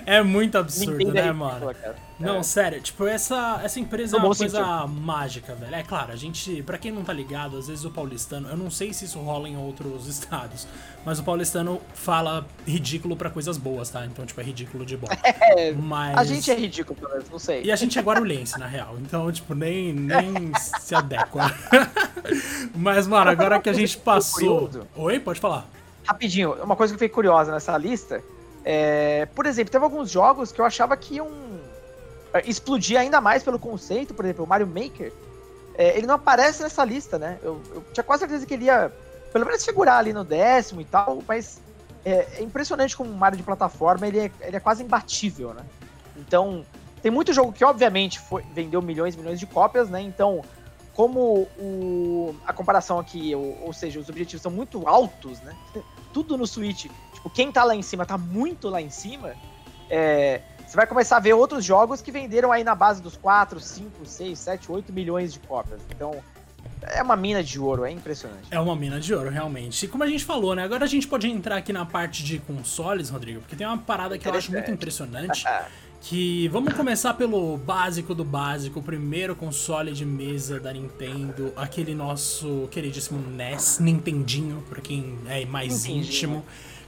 [0.07, 1.75] É, é muito absurdo, Nintendo né, é mano?
[2.18, 2.42] Não, é.
[2.42, 4.88] sério, tipo, essa, essa empresa é uma coisa sentido.
[4.88, 5.74] mágica, velho.
[5.74, 8.70] É claro, a gente, pra quem não tá ligado, às vezes o paulistano, eu não
[8.70, 10.66] sei se isso rola em outros estados,
[11.05, 14.07] mas o paulistano fala ridículo pra coisas boas, tá?
[14.07, 15.09] Então, tipo, é ridículo de bom.
[15.57, 16.16] É, mas...
[16.16, 17.62] A gente é ridículo, pelo menos, não sei.
[17.62, 18.96] E a gente é guarulhense, na real.
[19.00, 21.55] Então, tipo, nem, nem se adequa.
[22.74, 24.70] mas, mano, agora que a gente passou.
[24.96, 25.68] Oi, pode falar.
[26.05, 28.22] Rapidinho, uma coisa que eu fiquei curiosa nessa lista.
[28.64, 31.54] É, por exemplo, teve alguns jogos que eu achava que iam é,
[32.40, 35.12] explodir ainda mais pelo conceito, por exemplo, o Mario Maker.
[35.77, 37.38] É, ele não aparece nessa lista, né?
[37.42, 38.92] Eu, eu, tinha quase certeza que ele ia,
[39.33, 41.61] pelo menos, figurar ali no décimo e tal, mas
[42.05, 45.64] é, é impressionante como o Mario de plataforma ele é, ele é quase imbatível, né?
[46.16, 46.64] Então,
[47.03, 50.01] tem muito jogo que, obviamente, foi, vendeu milhões e milhões de cópias, né?
[50.01, 50.42] Então,
[50.94, 55.55] como o, a comparação aqui, ou, ou, seja, os objetivos são muito altos, né?
[56.12, 59.35] Tudo no Switch, tipo, quem tá lá em cima tá muito lá em cima,
[59.90, 60.40] é,
[60.74, 64.04] você vai começar a ver outros jogos que venderam aí na base dos 4, 5,
[64.04, 65.80] 6, 7, 8 milhões de cópias.
[65.88, 66.20] Então,
[66.82, 68.48] é uma mina de ouro, é impressionante.
[68.50, 69.84] É uma mina de ouro, realmente.
[69.84, 70.64] E como a gente falou, né?
[70.64, 74.18] Agora a gente pode entrar aqui na parte de consoles, Rodrigo, porque tem uma parada
[74.18, 75.44] que eu acho muito impressionante.
[76.02, 81.94] que vamos começar pelo básico do básico, o primeiro console de mesa da Nintendo, aquele
[81.94, 86.04] nosso queridíssimo NES, Nintendinho, para quem é mais Nintendinho.
[86.04, 86.44] íntimo.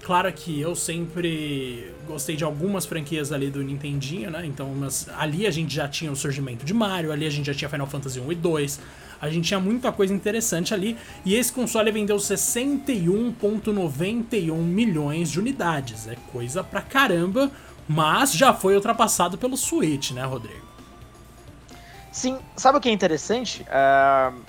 [0.06, 4.46] Claro que eu sempre gostei de algumas franquias ali do Nintendinho, né?
[4.46, 7.54] Então, mas ali a gente já tinha o surgimento de Mario, ali a gente já
[7.54, 8.80] tinha Final Fantasy 1 e 2.
[9.20, 16.06] A gente tinha muita coisa interessante ali e esse console vendeu 61.91 milhões de unidades.
[16.06, 17.50] É coisa pra caramba
[17.88, 20.64] mas já foi ultrapassado pelo Switch, né, Rodrigo?
[22.12, 23.62] Sim, sabe o que é interessante?
[23.62, 24.40] Uh,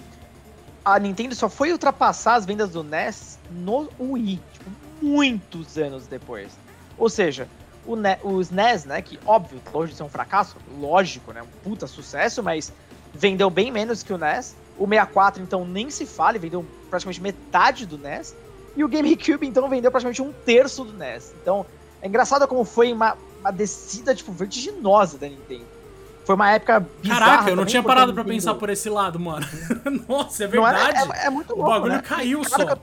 [0.86, 6.52] a Nintendo só foi ultrapassar as vendas do NES no Wii, tipo, muitos anos depois.
[6.98, 7.48] Ou seja,
[7.86, 11.48] o NES, os NES, né, que óbvio, longe de ser um fracasso, lógico, né, um
[11.64, 12.72] puta sucesso, mas
[13.14, 14.56] vendeu bem menos que o NES.
[14.78, 18.36] O 64, então, nem se fale, vendeu praticamente metade do NES.
[18.76, 21.34] E o GameCube, então, vendeu praticamente um terço do NES.
[21.42, 21.66] Então,
[22.02, 25.66] é engraçado como foi uma, uma descida, tipo, vertiginosa da Nintendo.
[26.26, 27.20] Foi uma época bizarra.
[27.20, 29.48] Caraca, eu não tinha parado para pensar por esse lado, mano.
[30.08, 30.98] Nossa, é verdade.
[30.98, 32.02] É, é, é, muito louco, O bagulho né?
[32.06, 32.78] caiu só.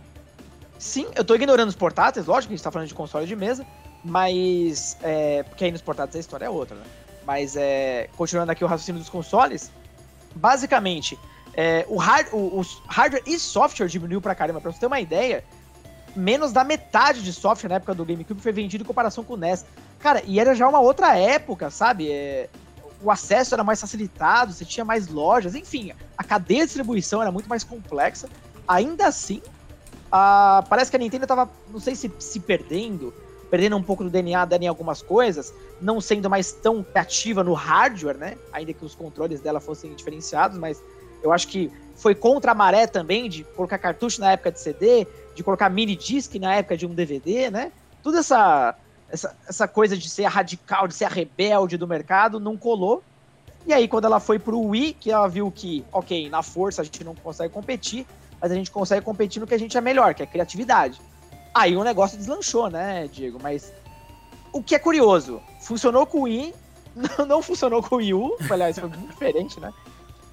[0.79, 3.37] Sim, eu tô ignorando os portáteis, lógico que a gente tá falando de console de
[3.37, 3.67] mesa,
[4.05, 4.97] mas...
[5.03, 6.85] É, porque aí nos portáteis a história é outra, né?
[7.25, 9.71] Mas, é, continuando aqui o raciocínio dos consoles,
[10.35, 11.19] basicamente,
[11.55, 14.61] é, o, hard, o, o hardware e software diminuiu pra caramba.
[14.61, 15.45] Pra você ter uma ideia,
[16.15, 19.37] menos da metade de software na época do GameCube foi vendido em comparação com o
[19.37, 19.65] NES.
[19.99, 22.11] Cara, e era já uma outra época, sabe?
[22.11, 22.49] É,
[23.03, 27.31] o acesso era mais facilitado, você tinha mais lojas, enfim, a cadeia de distribuição era
[27.31, 28.29] muito mais complexa.
[28.67, 29.43] Ainda assim,
[30.17, 33.13] a, parece que a Nintendo tava, não sei se se perdendo,
[33.51, 37.53] perdendo um pouco do DNA dela em algumas coisas, não sendo mais tão criativa no
[37.53, 38.39] hardware, né?
[38.53, 40.81] Ainda que os controles dela fossem diferenciados, mas
[41.21, 45.05] eu acho que foi contra a maré também de colocar cartucho na época de CD,
[45.35, 47.73] de colocar mini disc na época de um DVD, né?
[48.01, 48.77] Toda essa,
[49.11, 53.03] essa, essa coisa de ser a radical, de ser a rebelde do mercado, não colou.
[53.67, 56.85] E aí, quando ela foi pro Wii, que ela viu que, ok, na força a
[56.85, 58.07] gente não consegue competir,
[58.41, 61.01] mas a gente consegue competir no que a gente é melhor, que é criatividade.
[61.55, 63.39] Aí o negócio deslanchou, né, Diego?
[63.43, 63.73] Mas
[64.53, 66.55] o que é curioso, funcionou com o Wii,
[67.27, 69.73] não funcionou com o Wii U, aliás, foi muito diferente, né?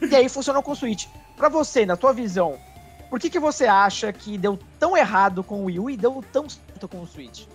[0.02, 1.08] E aí funcionou com o Switch.
[1.38, 2.58] Pra você, na tua visão,
[3.10, 6.24] por que, que você acha que deu tão errado com o Wii U e deu
[6.32, 7.46] tão certo com o Switch?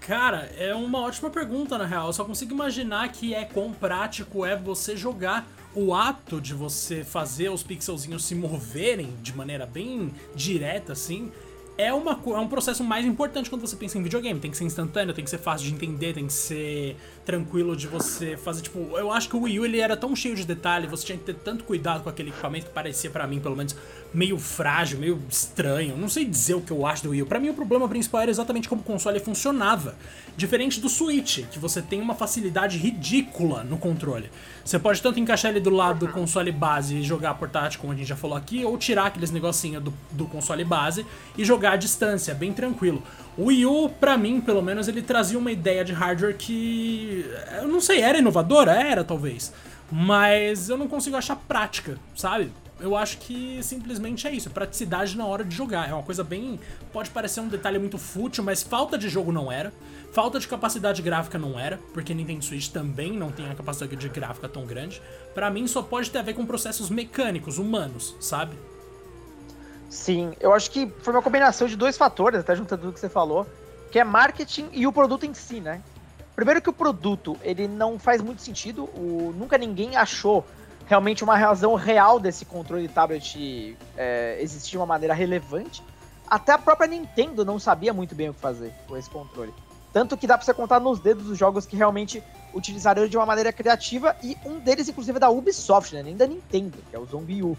[0.00, 2.06] Cara, é uma ótima pergunta na real.
[2.06, 7.04] Eu só consigo imaginar que é quão prático é você jogar o ato de você
[7.04, 11.30] fazer os pixelzinhos se moverem de maneira bem direta assim
[11.78, 14.40] é, uma, é um processo mais importante quando você pensa em videogame.
[14.40, 17.86] Tem que ser instantâneo, tem que ser fácil de entender, tem que ser tranquilo de
[17.86, 18.62] você fazer.
[18.62, 21.16] Tipo, eu acho que o Wii U ele era tão cheio de detalhe, você tinha
[21.16, 23.76] que ter tanto cuidado com aquele equipamento que parecia para mim, pelo menos,
[24.12, 25.96] meio frágil, meio estranho.
[25.96, 27.26] Não sei dizer o que eu acho do Wii U.
[27.26, 29.96] Pra mim, o problema principal era exatamente como o console funcionava.
[30.36, 34.30] Diferente do Switch, que você tem uma facilidade ridícula no controle.
[34.64, 37.96] Você pode tanto encaixar ele do lado do console base e jogar portátil, como a
[37.96, 41.04] gente já falou aqui, ou tirar aqueles negocinhos do, do console base
[41.36, 43.02] e jogar à distância, bem tranquilo.
[43.36, 47.24] O Wii U, pra mim, pelo menos, ele trazia uma ideia de hardware que.
[47.60, 48.72] Eu não sei, era inovadora?
[48.72, 49.52] Era, talvez.
[49.90, 52.52] Mas eu não consigo achar prática, sabe?
[52.80, 55.88] Eu acho que simplesmente é isso, praticidade na hora de jogar.
[55.88, 56.60] É uma coisa bem.
[56.92, 59.72] Pode parecer um detalhe muito fútil, mas falta de jogo não era.
[60.12, 64.08] Falta de capacidade gráfica não era, porque Nintendo Switch também não tem a capacidade de
[64.08, 65.02] gráfica tão grande.
[65.34, 68.56] Para mim só pode ter a ver com processos mecânicos, humanos, sabe?
[69.90, 73.08] Sim, eu acho que foi uma combinação de dois fatores, até juntando tudo que você
[73.08, 73.46] falou,
[73.90, 75.82] que é marketing e o produto em si, né?
[76.36, 80.44] Primeiro que o produto, ele não faz muito sentido, o, nunca ninguém achou
[80.88, 85.82] realmente uma razão real desse controle tablet é, existir de uma maneira relevante.
[86.26, 89.52] Até a própria Nintendo não sabia muito bem o que fazer com esse controle.
[89.92, 92.22] Tanto que dá pra você contar nos dedos os jogos que realmente
[92.54, 96.02] utilizaram de uma maneira criativa, e um deles, inclusive, é da Ubisoft, né?
[96.02, 97.56] Nem da Nintendo, que é o Zombie U.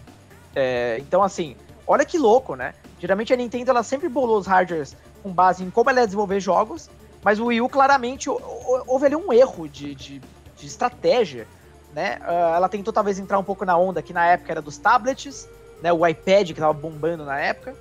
[0.54, 2.74] É, então, assim, olha que louco, né?
[2.98, 6.40] Geralmente a Nintendo ela sempre bolou os hardwares com base em como ela ia desenvolver
[6.40, 6.90] jogos,
[7.22, 10.22] mas o Wii U claramente houve ali um erro de, de,
[10.56, 11.46] de estratégia,
[11.94, 12.18] né?
[12.22, 15.48] Uh, ela tentou talvez entrar um pouco na onda que na época era dos tablets,
[15.82, 15.92] né?
[15.92, 17.74] O iPad que tava bombando na época,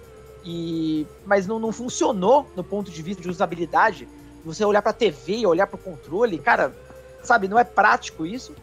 [0.44, 4.08] e mas não, não funcionou no ponto de vista de usabilidade
[4.44, 6.74] você olhar pra TV, olhar pro controle, cara,
[7.22, 8.56] sabe, não é prático isso.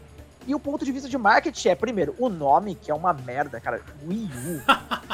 [0.45, 3.59] E o ponto de vista de marketing é, primeiro, o nome, que é uma merda,
[3.59, 3.81] cara.
[4.07, 4.61] Wii U.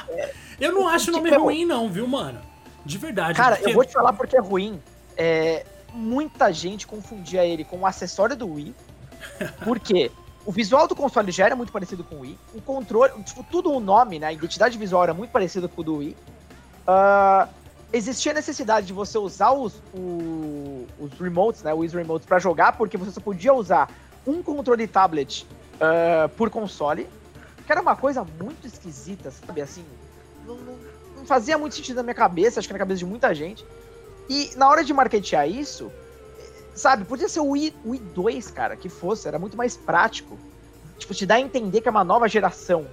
[0.10, 2.40] é, eu não acho o nome tipo, ruim, não, viu, mano?
[2.86, 3.36] De verdade.
[3.36, 3.72] Cara, porque...
[3.72, 4.80] eu vou te falar porque é ruim.
[5.18, 8.76] É, muita gente confundia ele com o acessório do Wii.
[9.64, 10.12] Por quê?
[10.46, 12.38] O visual do console já era muito parecido com o Wii.
[12.54, 14.28] O controle, tipo, tudo o nome, né?
[14.28, 16.18] A identidade visual era muito parecida com o do Wii.
[16.86, 17.48] Uh,
[17.94, 22.76] existia a necessidade de você usar os, o, os remotes, né, os remotes para jogar,
[22.76, 23.90] porque você só podia usar
[24.26, 27.08] um controle tablet uh, por console,
[27.66, 29.62] que era uma coisa muito esquisita, sabe?
[29.62, 29.86] Assim,
[30.46, 30.76] não, não,
[31.18, 33.66] não, fazia muito sentido na minha cabeça, acho que na cabeça de muita gente.
[34.28, 35.92] E na hora de marketear isso,
[36.74, 40.38] sabe, podia ser o Wii, o Wii 2, cara, que fosse, era muito mais prático.
[40.98, 42.86] Tipo, te dá a entender que é uma nova geração,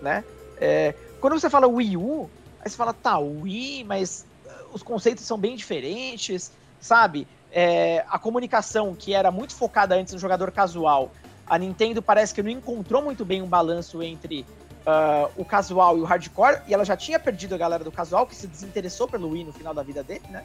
[0.00, 0.24] né?
[0.60, 4.26] É, quando você fala Wii U, aí você fala, tá, Wii, mas
[4.72, 7.26] os conceitos são bem diferentes, sabe?
[7.50, 11.10] É, a comunicação, que era muito focada antes no jogador casual,
[11.46, 14.44] a Nintendo parece que não encontrou muito bem um balanço entre
[14.86, 18.26] uh, o casual e o hardcore, e ela já tinha perdido a galera do casual,
[18.26, 20.44] que se desinteressou pelo Wii no final da vida dele, né?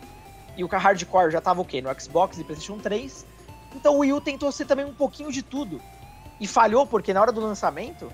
[0.56, 1.82] E o hardcore já tava o quê?
[1.82, 3.26] No Xbox e PlayStation 3.
[3.76, 5.82] Então o Wii U tentou ser também um pouquinho de tudo.
[6.40, 8.12] E falhou porque na hora do lançamento,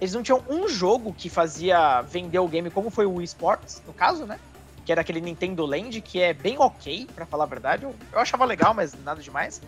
[0.00, 3.82] eles não tinham um jogo que fazia vender o game como foi o Wii Sports,
[3.86, 4.38] no caso, né?
[4.84, 7.84] que era aquele Nintendo Land, que é bem ok, para falar a verdade.
[7.84, 9.62] Eu, eu achava legal, mas nada demais.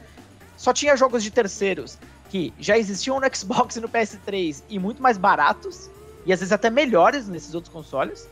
[0.57, 1.97] Só tinha jogos de terceiros
[2.29, 5.89] que já existiam no Xbox e no PS3 e muito mais baratos,
[6.27, 8.29] e às vezes até melhores nesses outros consoles.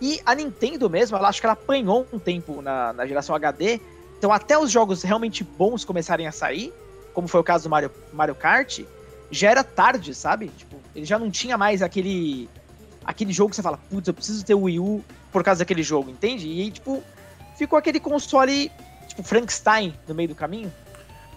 [0.00, 3.80] E a Nintendo mesmo, ela acho que ela apanhou um tempo na, na geração HD,
[4.18, 6.72] então até os jogos realmente bons começarem a sair,
[7.12, 8.80] como foi o caso do Mario, Mario Kart,
[9.30, 10.48] já era tarde, sabe?
[10.48, 12.48] Tipo, ele já não tinha mais aquele
[13.04, 15.82] aquele jogo que você fala, putz, eu preciso ter o Wii U por causa daquele
[15.82, 16.48] jogo, entende?
[16.48, 17.02] E aí, tipo,
[17.56, 18.70] ficou aquele console,
[19.06, 20.72] tipo, Frankenstein no meio do caminho.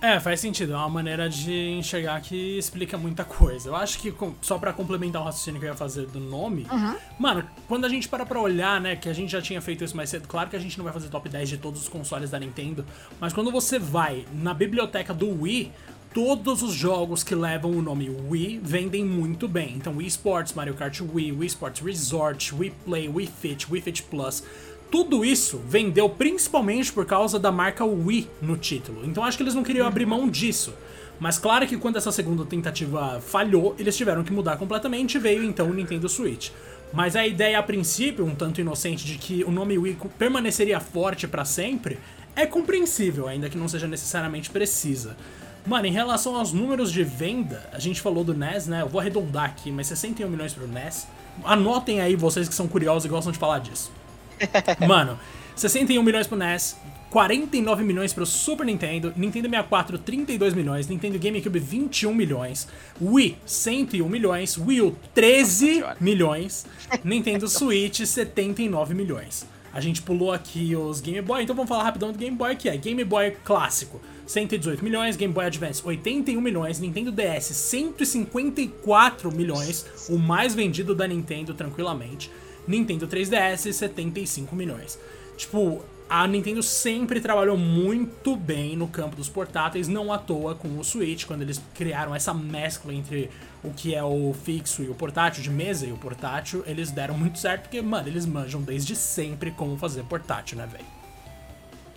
[0.02, 0.74] É, faz sentido.
[0.74, 3.70] É uma maneira de enxergar que explica muita coisa.
[3.70, 6.96] Eu acho que, só para complementar o raciocínio que eu ia fazer do nome, uhum.
[7.20, 9.96] mano, quando a gente para pra olhar, né, que a gente já tinha feito isso
[9.96, 12.30] mais cedo, claro que a gente não vai fazer top 10 de todos os consoles
[12.30, 12.86] da Nintendo,
[13.20, 15.72] mas quando você vai na biblioteca do Wii,
[16.14, 19.76] todos os jogos que levam o nome Wii vendem muito bem.
[19.76, 24.04] Então, Wii Sports, Mario Kart Wii, Wii Sports Resort, Wii Play, Wii Fit, Wii Fit
[24.04, 24.44] Plus.
[24.90, 29.06] Tudo isso vendeu principalmente por causa da marca Wii no título.
[29.06, 30.74] Então acho que eles não queriam abrir mão disso.
[31.20, 35.44] Mas claro que quando essa segunda tentativa falhou, eles tiveram que mudar completamente e veio
[35.44, 36.52] então o Nintendo Switch.
[36.94, 41.28] Mas a ideia a princípio, um tanto inocente, de que o nome Wii permaneceria forte
[41.28, 42.00] para sempre,
[42.36, 45.18] é compreensível, ainda que não seja necessariamente precisa.
[45.66, 48.84] Mano, em relação aos números de venda, a gente falou do NES, né?
[48.84, 51.08] Eu vou arredondar aqui, mas 61 milhões pro NES.
[51.44, 53.92] Anotem aí vocês que são curiosos e gostam de falar disso.
[54.88, 55.20] Mano,
[55.56, 56.78] 61 milhões pro NES,
[57.10, 62.68] 49 milhões pro Super Nintendo, Nintendo 64 32 milhões, Nintendo GameCube 21 milhões,
[63.02, 66.66] Wii 101 milhões, Wii U 13 milhões,
[67.04, 69.46] Nintendo Switch 79 milhões.
[69.74, 72.68] A gente pulou aqui os Game Boy, então vamos falar rapidão do Game Boy, que
[72.68, 79.86] é Game Boy clássico, 118 milhões, Game Boy Advance 81 milhões, Nintendo DS 154 milhões,
[80.10, 82.32] o mais vendido da Nintendo tranquilamente.
[82.68, 85.00] Nintendo 3DS 75 milhões.
[85.38, 90.80] Tipo, a Nintendo sempre trabalhou muito bem no campo dos portáteis, não à toa com
[90.80, 93.30] o Switch, quando eles criaram essa mescla entre
[93.64, 97.18] o que é o fixo e o portátil, de mesa e o portátil, eles deram
[97.18, 100.86] muito certo, porque, mano, eles manjam desde sempre como fazer portátil, né, velho?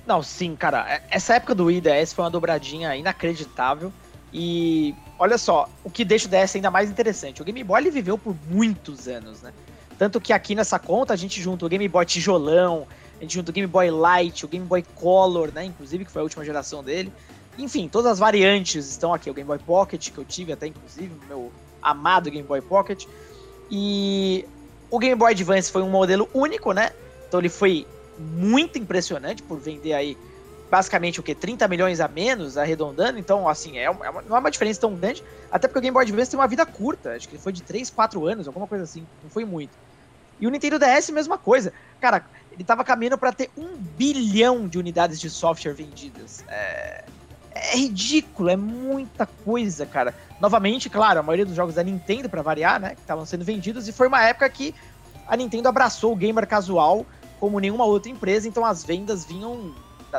[0.07, 0.87] Não, sim, cara.
[0.93, 3.93] É, essa época do IDS foi uma dobradinha inacreditável.
[4.33, 7.43] E olha só, o que deixa o DS ainda mais interessante.
[7.43, 9.53] O Game Boy ele viveu por muitos anos, né?
[10.01, 12.87] Tanto que aqui nessa conta a gente junta o Game Boy tijolão,
[13.19, 15.63] a gente junta o Game Boy Light, o Game Boy Color, né?
[15.67, 17.13] Inclusive, que foi a última geração dele.
[17.59, 19.29] Enfim, todas as variantes estão aqui.
[19.29, 23.05] O Game Boy Pocket, que eu tive até, inclusive, meu amado Game Boy Pocket.
[23.71, 24.47] E
[24.91, 26.93] o Game Boy Advance foi um modelo único, né?
[27.29, 27.87] Então ele foi
[28.19, 30.17] muito impressionante por vender aí
[30.71, 33.19] basicamente o que 30 milhões a menos, arredondando.
[33.19, 35.23] Então, assim, é é uma, não é uma diferença tão grande.
[35.53, 37.17] Até porque o Game Boy Advance tem uma vida curta.
[37.17, 39.07] Acho que foi de 3, 4 anos, alguma coisa assim.
[39.23, 39.90] Não foi muito.
[40.41, 41.73] E o Nintendo DS, mesma coisa.
[42.01, 46.45] Cara, ele tava caminhando para ter um bilhão de unidades de software vendidas.
[46.49, 47.05] É,
[47.55, 50.15] é ridículo, é muita coisa, cara.
[50.41, 53.87] Novamente, claro, a maioria dos jogos da Nintendo, para variar, né, que estavam sendo vendidos,
[53.89, 54.75] e foi uma época que
[55.27, 57.05] a Nintendo abraçou o gamer casual
[57.39, 59.75] como nenhuma outra empresa, então as vendas vinham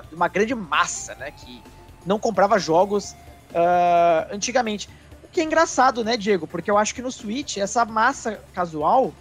[0.10, 1.62] de uma grande massa, né, que
[2.06, 3.12] não comprava jogos
[3.52, 4.90] uh, antigamente.
[5.24, 6.48] O que é engraçado, né, Diego?
[6.48, 9.14] Porque eu acho que no Switch, essa massa casual,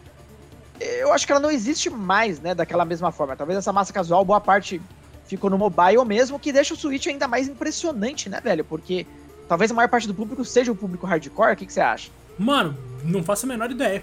[0.80, 3.36] eu acho que ela não existe mais, né, daquela mesma forma.
[3.36, 4.80] Talvez essa massa casual, boa parte
[5.24, 8.64] ficou no mobile mesmo, que deixa o Switch ainda mais impressionante, né, velho?
[8.64, 9.06] Porque
[9.48, 11.52] talvez a maior parte do público seja o público hardcore.
[11.52, 12.10] O que, que você acha?
[12.38, 14.02] Mano, não faço a menor ideia.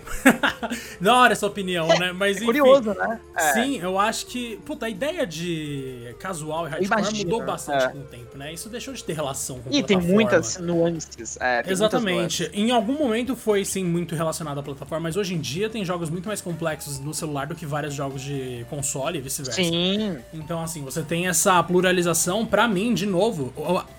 [0.99, 2.11] da hora essa opinião, é, né?
[2.13, 3.19] Mas, é curioso, né?
[3.35, 3.53] É.
[3.53, 4.57] Sim, eu acho que.
[4.65, 7.89] Puta, a ideia de casual e hardcore mudou bastante é.
[7.89, 8.53] com o tempo, né?
[8.53, 11.37] Isso deixou de ter relação com E tem muitas nuances.
[11.39, 12.43] É, tem Exatamente.
[12.43, 12.49] Nuances.
[12.53, 16.09] Em algum momento foi, sim, muito relacionado à plataforma, mas hoje em dia tem jogos
[16.09, 19.61] muito mais complexos no celular do que vários jogos de console e vice-versa.
[19.61, 20.17] Sim.
[20.33, 22.45] Então, assim, você tem essa pluralização.
[22.45, 23.53] Pra mim, de novo,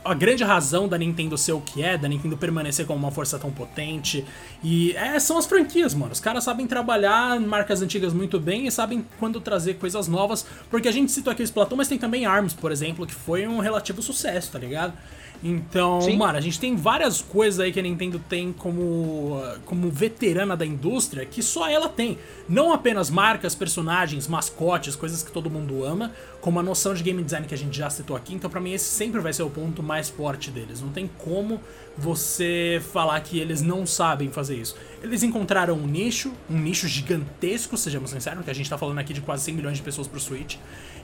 [0.05, 3.11] a, a grande razão da Nintendo ser o que é, da Nintendo permanecer como uma
[3.11, 4.25] força tão potente.
[4.63, 6.13] E é, são as franquias, mano.
[6.13, 10.45] Os caras sabem trabalhar marcas antigas muito bem e sabem quando trazer coisas novas.
[10.71, 13.47] Porque a gente citou aqui o Splatoon, mas tem também ARMS, por exemplo, que foi
[13.47, 14.93] um relativo sucesso, tá ligado?
[15.43, 16.17] Então, Sim.
[16.17, 20.67] mano, a gente tem várias coisas aí que a Nintendo tem como, como veterana da
[20.67, 22.19] indústria que só ela tem.
[22.49, 27.23] Não apenas marcas, personagens, mascotes, coisas que todo mundo ama, como a noção de game
[27.23, 28.35] design que a gente já citou aqui.
[28.35, 30.81] Então, para mim, esse sempre vai ser o ponto mais forte deles.
[30.81, 31.61] Não tem como
[31.97, 34.77] você falar que eles não sabem fazer isso.
[35.03, 39.13] Eles encontraram um nicho, um nicho gigantesco, sejamos sinceros, que a gente tá falando aqui
[39.13, 40.57] de quase 100 milhões de pessoas pro Switch.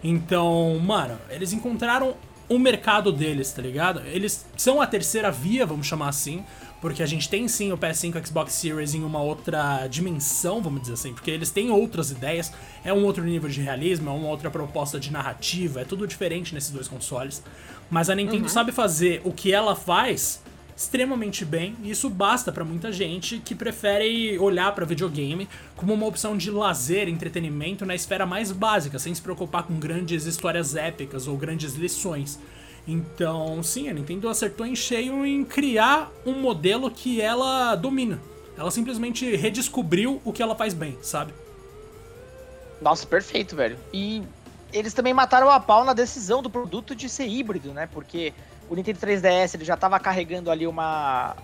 [0.03, 2.17] Então, mano, eles encontraram
[2.49, 4.01] o mercado deles, tá ligado?
[4.07, 6.45] Eles são a terceira via, vamos chamar assim,
[6.81, 10.83] porque a gente tem sim o PS5 e Xbox Series em uma outra dimensão, vamos
[10.83, 12.53] dizer assim, porque eles têm outras ideias,
[12.85, 16.53] é um outro nível de realismo, é uma outra proposta de narrativa, é tudo diferente
[16.53, 17.43] nesses dois consoles.
[17.91, 18.49] Mas a Nintendo uhum.
[18.49, 20.43] sabe fazer o que ela faz
[20.77, 26.07] extremamente bem, e isso basta para muita gente que prefere olhar para videogame como uma
[26.07, 31.29] opção de lazer, entretenimento na esfera mais básica, sem se preocupar com grandes histórias épicas
[31.29, 32.39] ou grandes lições.
[32.87, 38.21] Então, sim, a Nintendo acertou em cheio em criar um modelo que ela domina.
[38.59, 41.33] Ela simplesmente redescobriu o que ela faz bem, sabe?
[42.81, 43.79] Nossa, perfeito, velho.
[43.93, 44.23] E
[44.73, 47.89] eles também mataram a pau na decisão do produto de ser híbrido, né?
[47.91, 48.35] Porque
[48.69, 51.37] o Nintendo 3DS ele já estava carregando ali uma,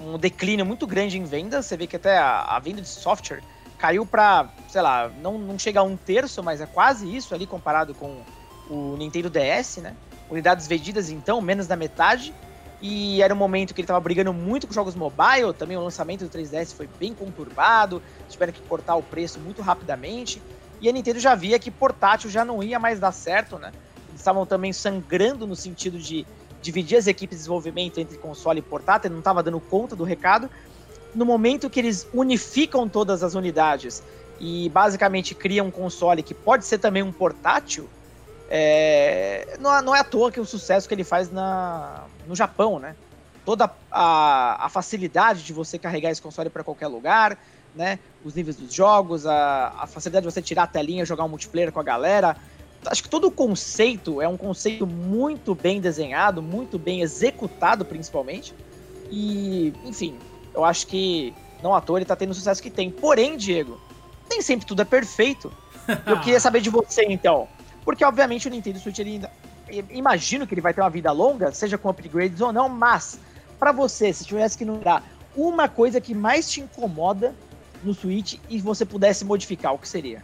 [0.00, 1.66] um declínio muito grande em vendas.
[1.66, 3.42] Você vê que até a, a venda de software
[3.78, 7.46] caiu para, sei lá, não, não chega a um terço, mas é quase isso ali
[7.46, 8.22] comparado com
[8.68, 9.94] o Nintendo DS, né?
[10.28, 12.34] Unidades vendidas, então, menos da metade.
[12.80, 15.52] E era um momento que ele estava brigando muito com jogos mobile.
[15.56, 18.02] Também o lançamento do 3DS foi bem conturbado.
[18.28, 20.42] Tiveram que cortar o preço muito rapidamente.
[20.80, 23.72] E a Nintendo já via que portátil já não ia mais dar certo, né?
[24.08, 26.26] Eles estavam também sangrando no sentido de
[26.66, 30.50] dividir as equipes de desenvolvimento entre console e portátil, não estava dando conta do recado.
[31.14, 34.02] No momento que eles unificam todas as unidades
[34.40, 37.88] e basicamente criam um console que pode ser também um portátil,
[38.50, 39.56] é...
[39.60, 42.94] não, não, é à toa que o sucesso que ele faz na, no Japão, né?
[43.44, 47.38] Toda a, a facilidade de você carregar esse console para qualquer lugar,
[47.74, 47.98] né?
[48.24, 51.70] Os níveis dos jogos, a, a facilidade de você tirar a telinha, jogar um multiplayer
[51.70, 52.36] com a galera,
[52.84, 58.54] acho que todo o conceito é um conceito muito bem desenhado, muito bem executado, principalmente.
[59.10, 60.16] E, enfim,
[60.54, 62.90] eu acho que não à toa ele tá tendo o sucesso que tem.
[62.90, 63.80] Porém, Diego,
[64.28, 65.52] nem sempre tudo é perfeito.
[66.06, 67.48] Eu queria saber de você, então.
[67.84, 69.30] Porque, obviamente, o Nintendo Switch, ele ainda...
[69.90, 73.18] Imagino que ele vai ter uma vida longa, seja com upgrades ou não, mas,
[73.58, 75.02] para você, se tivesse que numerar
[75.36, 77.34] uma coisa que mais te incomoda
[77.82, 80.22] no Switch e você pudesse modificar, o que seria?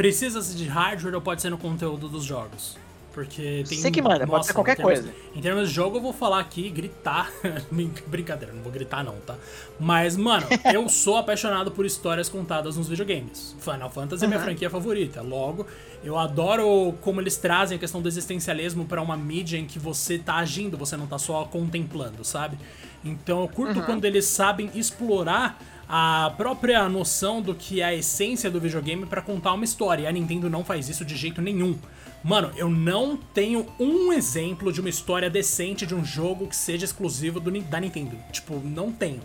[0.00, 2.74] Precisa de hardware ou pode ser no conteúdo dos jogos?
[3.12, 3.76] Porque tem.
[3.76, 5.14] Você que manda, nossa, pode ser qualquer em termos, coisa.
[5.36, 7.30] Em termos de jogo, eu vou falar aqui, gritar.
[8.06, 9.36] Brincadeira, não vou gritar, não, tá?
[9.78, 13.54] Mas, mano, eu sou apaixonado por histórias contadas nos videogames.
[13.60, 14.30] Final Fantasy uhum.
[14.30, 15.20] é minha franquia favorita.
[15.20, 15.66] Logo,
[16.02, 20.16] eu adoro como eles trazem a questão do existencialismo para uma mídia em que você
[20.16, 22.56] tá agindo, você não tá só contemplando, sabe?
[23.04, 23.84] Então eu curto uhum.
[23.84, 25.60] quando eles sabem explorar
[25.92, 30.04] a própria noção do que é a essência do videogame para contar uma história.
[30.04, 31.76] E a Nintendo não faz isso de jeito nenhum.
[32.22, 36.84] Mano, eu não tenho um exemplo de uma história decente de um jogo que seja
[36.84, 38.16] exclusivo do, da Nintendo.
[38.30, 39.20] Tipo, não tenho.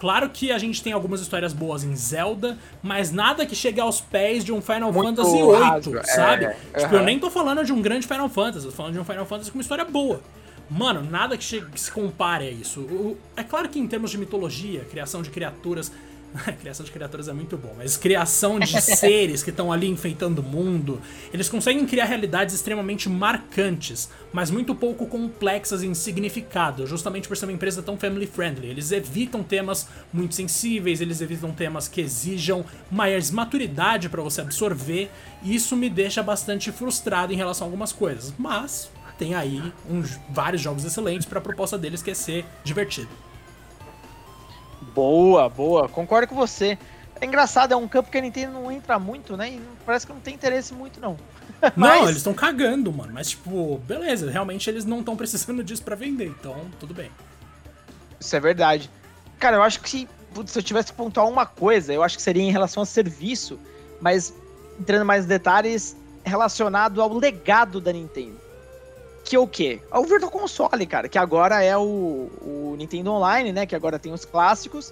[0.00, 4.00] Claro que a gente tem algumas histórias boas em Zelda, mas nada que chegue aos
[4.00, 6.44] pés de um Final Muito Fantasy VIII, sabe?
[6.46, 8.98] É, tipo, eu nem tô falando de um grande Final Fantasy, eu tô falando de
[8.98, 10.20] um Final Fantasy com uma história boa.
[10.70, 12.80] Mano, nada que, chegue, que se compare a isso.
[12.80, 15.90] O, é claro que em termos de mitologia, criação de criaturas,
[16.60, 20.42] criação de criaturas é muito bom, mas criação de seres que estão ali enfeitando o
[20.42, 21.00] mundo,
[21.32, 27.46] eles conseguem criar realidades extremamente marcantes, mas muito pouco complexas em significado, justamente por ser
[27.46, 28.68] uma empresa tão family friendly.
[28.68, 35.10] Eles evitam temas muito sensíveis, eles evitam temas que exijam mais maturidade para você absorver,
[35.42, 38.34] e isso me deixa bastante frustrado em relação a algumas coisas.
[38.38, 43.10] Mas tem aí uns, vários jogos excelentes para a proposta deles que é ser divertido.
[44.94, 45.88] Boa, boa.
[45.88, 46.78] Concordo com você.
[47.20, 49.50] É engraçado, é um campo que a Nintendo não entra muito, né?
[49.50, 51.16] E parece que não tem interesse muito, não.
[51.74, 52.00] Mas...
[52.00, 53.12] Não, eles estão cagando, mano.
[53.12, 57.10] Mas, tipo, beleza, realmente eles não estão precisando disso para vender, então tudo bem.
[58.20, 58.88] Isso é verdade.
[59.38, 60.08] Cara, eu acho que se,
[60.46, 63.58] se eu tivesse que pontuar uma coisa, eu acho que seria em relação ao serviço,
[64.00, 64.32] mas
[64.78, 68.47] entrando mais em detalhes, relacionado ao legado da Nintendo
[69.28, 69.78] que é o quê?
[69.92, 73.66] É o Virtual Console, cara, que agora é o, o Nintendo Online, né?
[73.66, 74.90] Que agora tem os clássicos.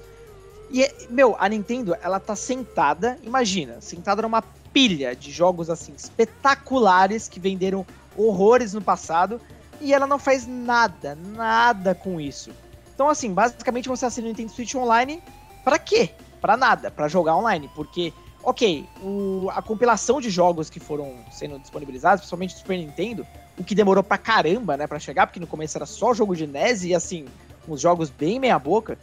[0.71, 4.43] E, meu, a Nintendo, ela tá sentada, imagina, sentada numa
[4.75, 9.41] pilha de jogos, assim, espetaculares que venderam horrores no passado
[9.81, 12.51] e ela não faz nada, nada com isso.
[12.95, 15.23] Então, assim, basicamente você assina o Nintendo Switch Online
[15.65, 16.11] para quê?
[16.43, 18.13] Para nada, para jogar online, porque,
[18.43, 23.27] ok, o, a compilação de jogos que foram sendo disponibilizados, principalmente do Super Nintendo,
[23.59, 26.47] o que demorou pra caramba, né, pra chegar, porque no começo era só jogo de
[26.47, 27.27] NES e, assim,
[27.69, 28.99] uns jogos bem meia-boca.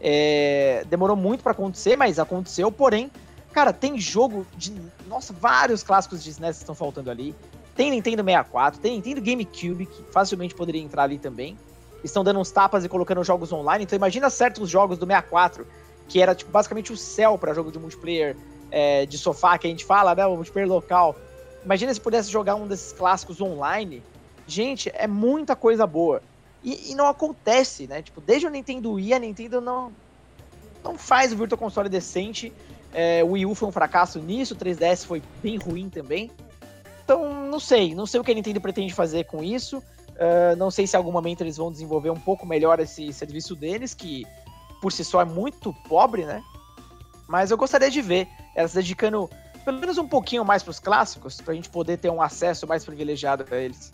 [0.00, 3.10] É, demorou muito para acontecer, mas aconteceu, porém,
[3.52, 4.74] cara, tem jogo de.
[5.06, 7.34] Nossa, vários clássicos de NES estão faltando ali.
[7.74, 11.58] Tem Nintendo 64, tem Nintendo GameCube, que facilmente poderia entrar ali também.
[12.02, 13.84] Estão dando uns tapas e colocando jogos online.
[13.84, 15.66] Então imagina certos jogos do 64,
[16.08, 18.36] que era tipo, basicamente o céu para jogo de multiplayer
[18.70, 20.26] é, de sofá que a gente fala, né?
[20.26, 21.16] O multiplayer local.
[21.64, 24.02] Imagina se pudesse jogar um desses clássicos online.
[24.46, 26.22] Gente, é muita coisa boa.
[26.62, 28.02] E, e, não acontece, né?
[28.02, 29.92] Tipo, desde o Nintendo Wii, a Nintendo não,
[30.84, 32.52] não faz o Virtual Console decente.
[32.92, 36.30] É, o Wii U foi um fracasso nisso, o 3DS foi bem ruim também.
[37.04, 37.94] Então, não sei.
[37.94, 39.78] Não sei o que a Nintendo pretende fazer com isso.
[39.78, 43.56] Uh, não sei se em algum momento eles vão desenvolver um pouco melhor esse serviço
[43.56, 44.26] deles, que
[44.82, 46.42] por si só é muito pobre, né?
[47.26, 49.30] Mas eu gostaria de ver elas dedicando
[49.64, 53.44] pelo menos um pouquinho mais pros clássicos, pra gente poder ter um acesso mais privilegiado
[53.50, 53.92] a eles.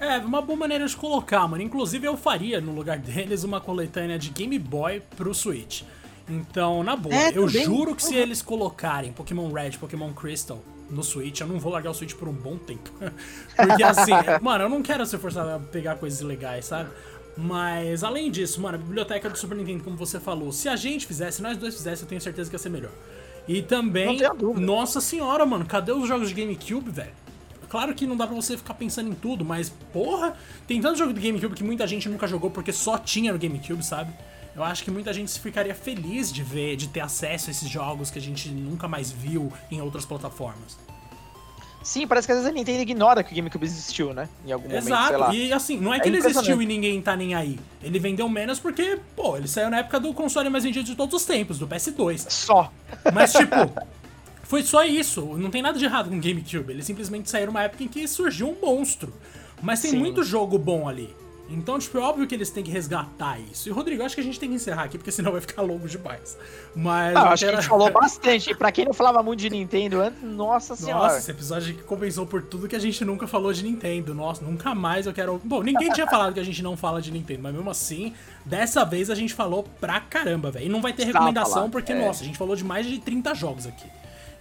[0.00, 1.62] É, uma boa maneira de colocar, mano.
[1.62, 5.82] Inclusive eu faria, no lugar deles, uma coletânea de Game Boy pro Switch.
[6.28, 11.02] Então, na boa, é, eu juro que se eles colocarem Pokémon Red, Pokémon Crystal no
[11.02, 12.90] Switch, eu não vou largar o Switch por um bom tempo.
[13.56, 16.90] Porque assim, mano, eu não quero ser forçado a pegar coisas ilegais, sabe?
[17.36, 21.06] Mas além disso, mano, a biblioteca do Super Nintendo, como você falou, se a gente
[21.06, 22.92] fizesse, nós dois fizesse, eu tenho certeza que ia ser melhor.
[23.46, 24.18] E também,
[24.56, 27.12] nossa senhora, mano, cadê os jogos de GameCube, velho?
[27.68, 30.36] Claro que não dá pra você ficar pensando em tudo, mas porra,
[30.66, 33.82] tem tanto jogo de GameCube que muita gente nunca jogou porque só tinha no GameCube,
[33.82, 34.12] sabe?
[34.54, 38.10] Eu acho que muita gente ficaria feliz de ver, de ter acesso a esses jogos
[38.10, 40.78] que a gente nunca mais viu em outras plataformas.
[41.82, 44.28] Sim, parece que às vezes a Nintendo ignora que o GameCube existiu, né?
[44.46, 44.88] Em algum Exato.
[44.88, 45.34] momento, sei lá.
[45.34, 47.58] E assim, não é que é ele existiu e ninguém tá nem aí.
[47.82, 51.14] Ele vendeu menos porque, pô, ele saiu na época do console mais vendido de todos
[51.14, 52.30] os tempos, do PS2.
[52.30, 52.72] Só.
[53.12, 53.56] Mas, tipo,
[54.42, 55.22] foi só isso.
[55.38, 56.72] Não tem nada de errado com o GameCube.
[56.72, 59.12] Ele simplesmente saiu numa época em que surgiu um monstro.
[59.60, 59.98] Mas tem Sim.
[59.98, 61.14] muito jogo bom ali.
[61.52, 63.68] Então, tipo, é óbvio que eles têm que resgatar isso.
[63.68, 65.86] E, Rodrigo, acho que a gente tem que encerrar aqui, porque senão vai ficar longo
[65.86, 66.36] demais.
[66.74, 67.14] Mas.
[67.14, 68.50] Não, acho que a gente falou bastante.
[68.50, 71.04] E pra quem não falava muito de Nintendo antes, nossa senhora.
[71.04, 74.14] Nossa, esse episódio que compensou por tudo que a gente nunca falou de Nintendo.
[74.14, 75.40] Nossa, nunca mais eu quero.
[75.44, 78.84] Bom, ninguém tinha falado que a gente não fala de Nintendo, mas mesmo assim, dessa
[78.84, 80.66] vez a gente falou pra caramba, velho.
[80.66, 82.06] E não vai ter recomendação, porque, é.
[82.06, 83.86] nossa, a gente falou de mais de 30 jogos aqui.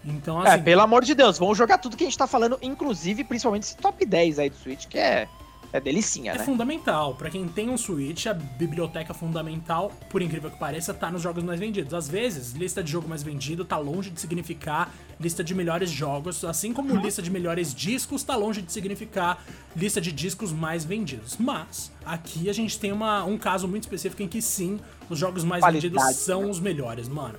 [0.03, 0.59] Então, é, assim.
[0.59, 3.63] É, pelo amor de Deus, vamos jogar tudo que a gente tá falando, inclusive, principalmente
[3.63, 5.27] esse top 10 aí do Switch, que é
[5.73, 6.41] é delicinha, é né?
[6.41, 7.15] É fundamental.
[7.15, 11.43] para quem tem um Switch, a biblioteca fundamental, por incrível que pareça, tá nos jogos
[11.43, 11.93] mais vendidos.
[11.93, 16.43] Às vezes, lista de jogo mais vendido tá longe de significar lista de melhores jogos,
[16.43, 17.01] assim como uhum.
[17.01, 19.43] lista de melhores discos tá longe de significar
[19.75, 21.37] lista de discos mais vendidos.
[21.37, 25.43] Mas, aqui a gente tem uma, um caso muito específico em que sim, os jogos
[25.43, 26.49] mais Qualidade, vendidos são né?
[26.49, 27.37] os melhores, mano.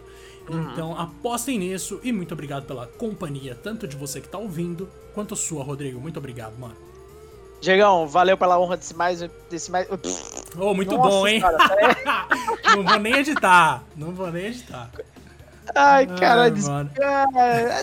[0.49, 0.73] Uhum.
[0.73, 5.37] Então apostem nisso e muito obrigado pela companhia, tanto de você que tá ouvindo, quanto
[5.37, 6.01] sua, Rodrigo.
[6.01, 6.92] Muito obrigado, mano.
[7.63, 9.21] Diegão, valeu pela honra desse mais.
[9.49, 9.87] Desse mais...
[10.59, 11.41] Oh, muito Nossa, bom, hein?
[11.41, 13.83] Cara, é- não vou nem editar.
[13.97, 14.91] Não vou nem editar.
[15.75, 16.69] Ai, cara, Ai, des...
[16.69, 16.83] a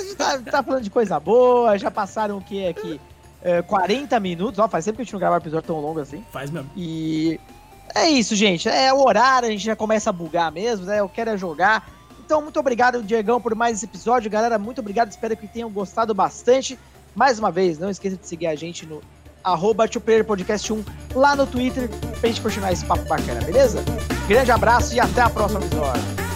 [0.02, 3.00] gente tá, tá, falando de coisa boa, já passaram o que aqui?
[3.42, 6.02] É, 40 minutos, ó, faz tempo que a gente não grava um episódio tão longo
[6.02, 6.24] assim.
[6.30, 6.70] Faz mesmo.
[6.76, 7.40] E
[7.96, 8.68] é isso, gente.
[8.68, 11.00] É o horário, a gente já começa a bugar mesmo, né?
[11.00, 11.90] Eu quero é jogar.
[12.20, 14.30] Então, muito obrigado, Diegão, por mais esse episódio.
[14.30, 15.10] Galera, muito obrigado.
[15.10, 16.78] Espero que tenham gostado bastante.
[17.16, 19.02] Mais uma vez, não esqueça de seguir a gente no
[19.50, 19.86] arroba
[20.26, 20.84] Podcast 1
[21.16, 21.90] lá no Twitter
[22.20, 23.84] pra gente continuar esse papo bacana, beleza?
[24.28, 26.29] Grande abraço e até a próxima episódio.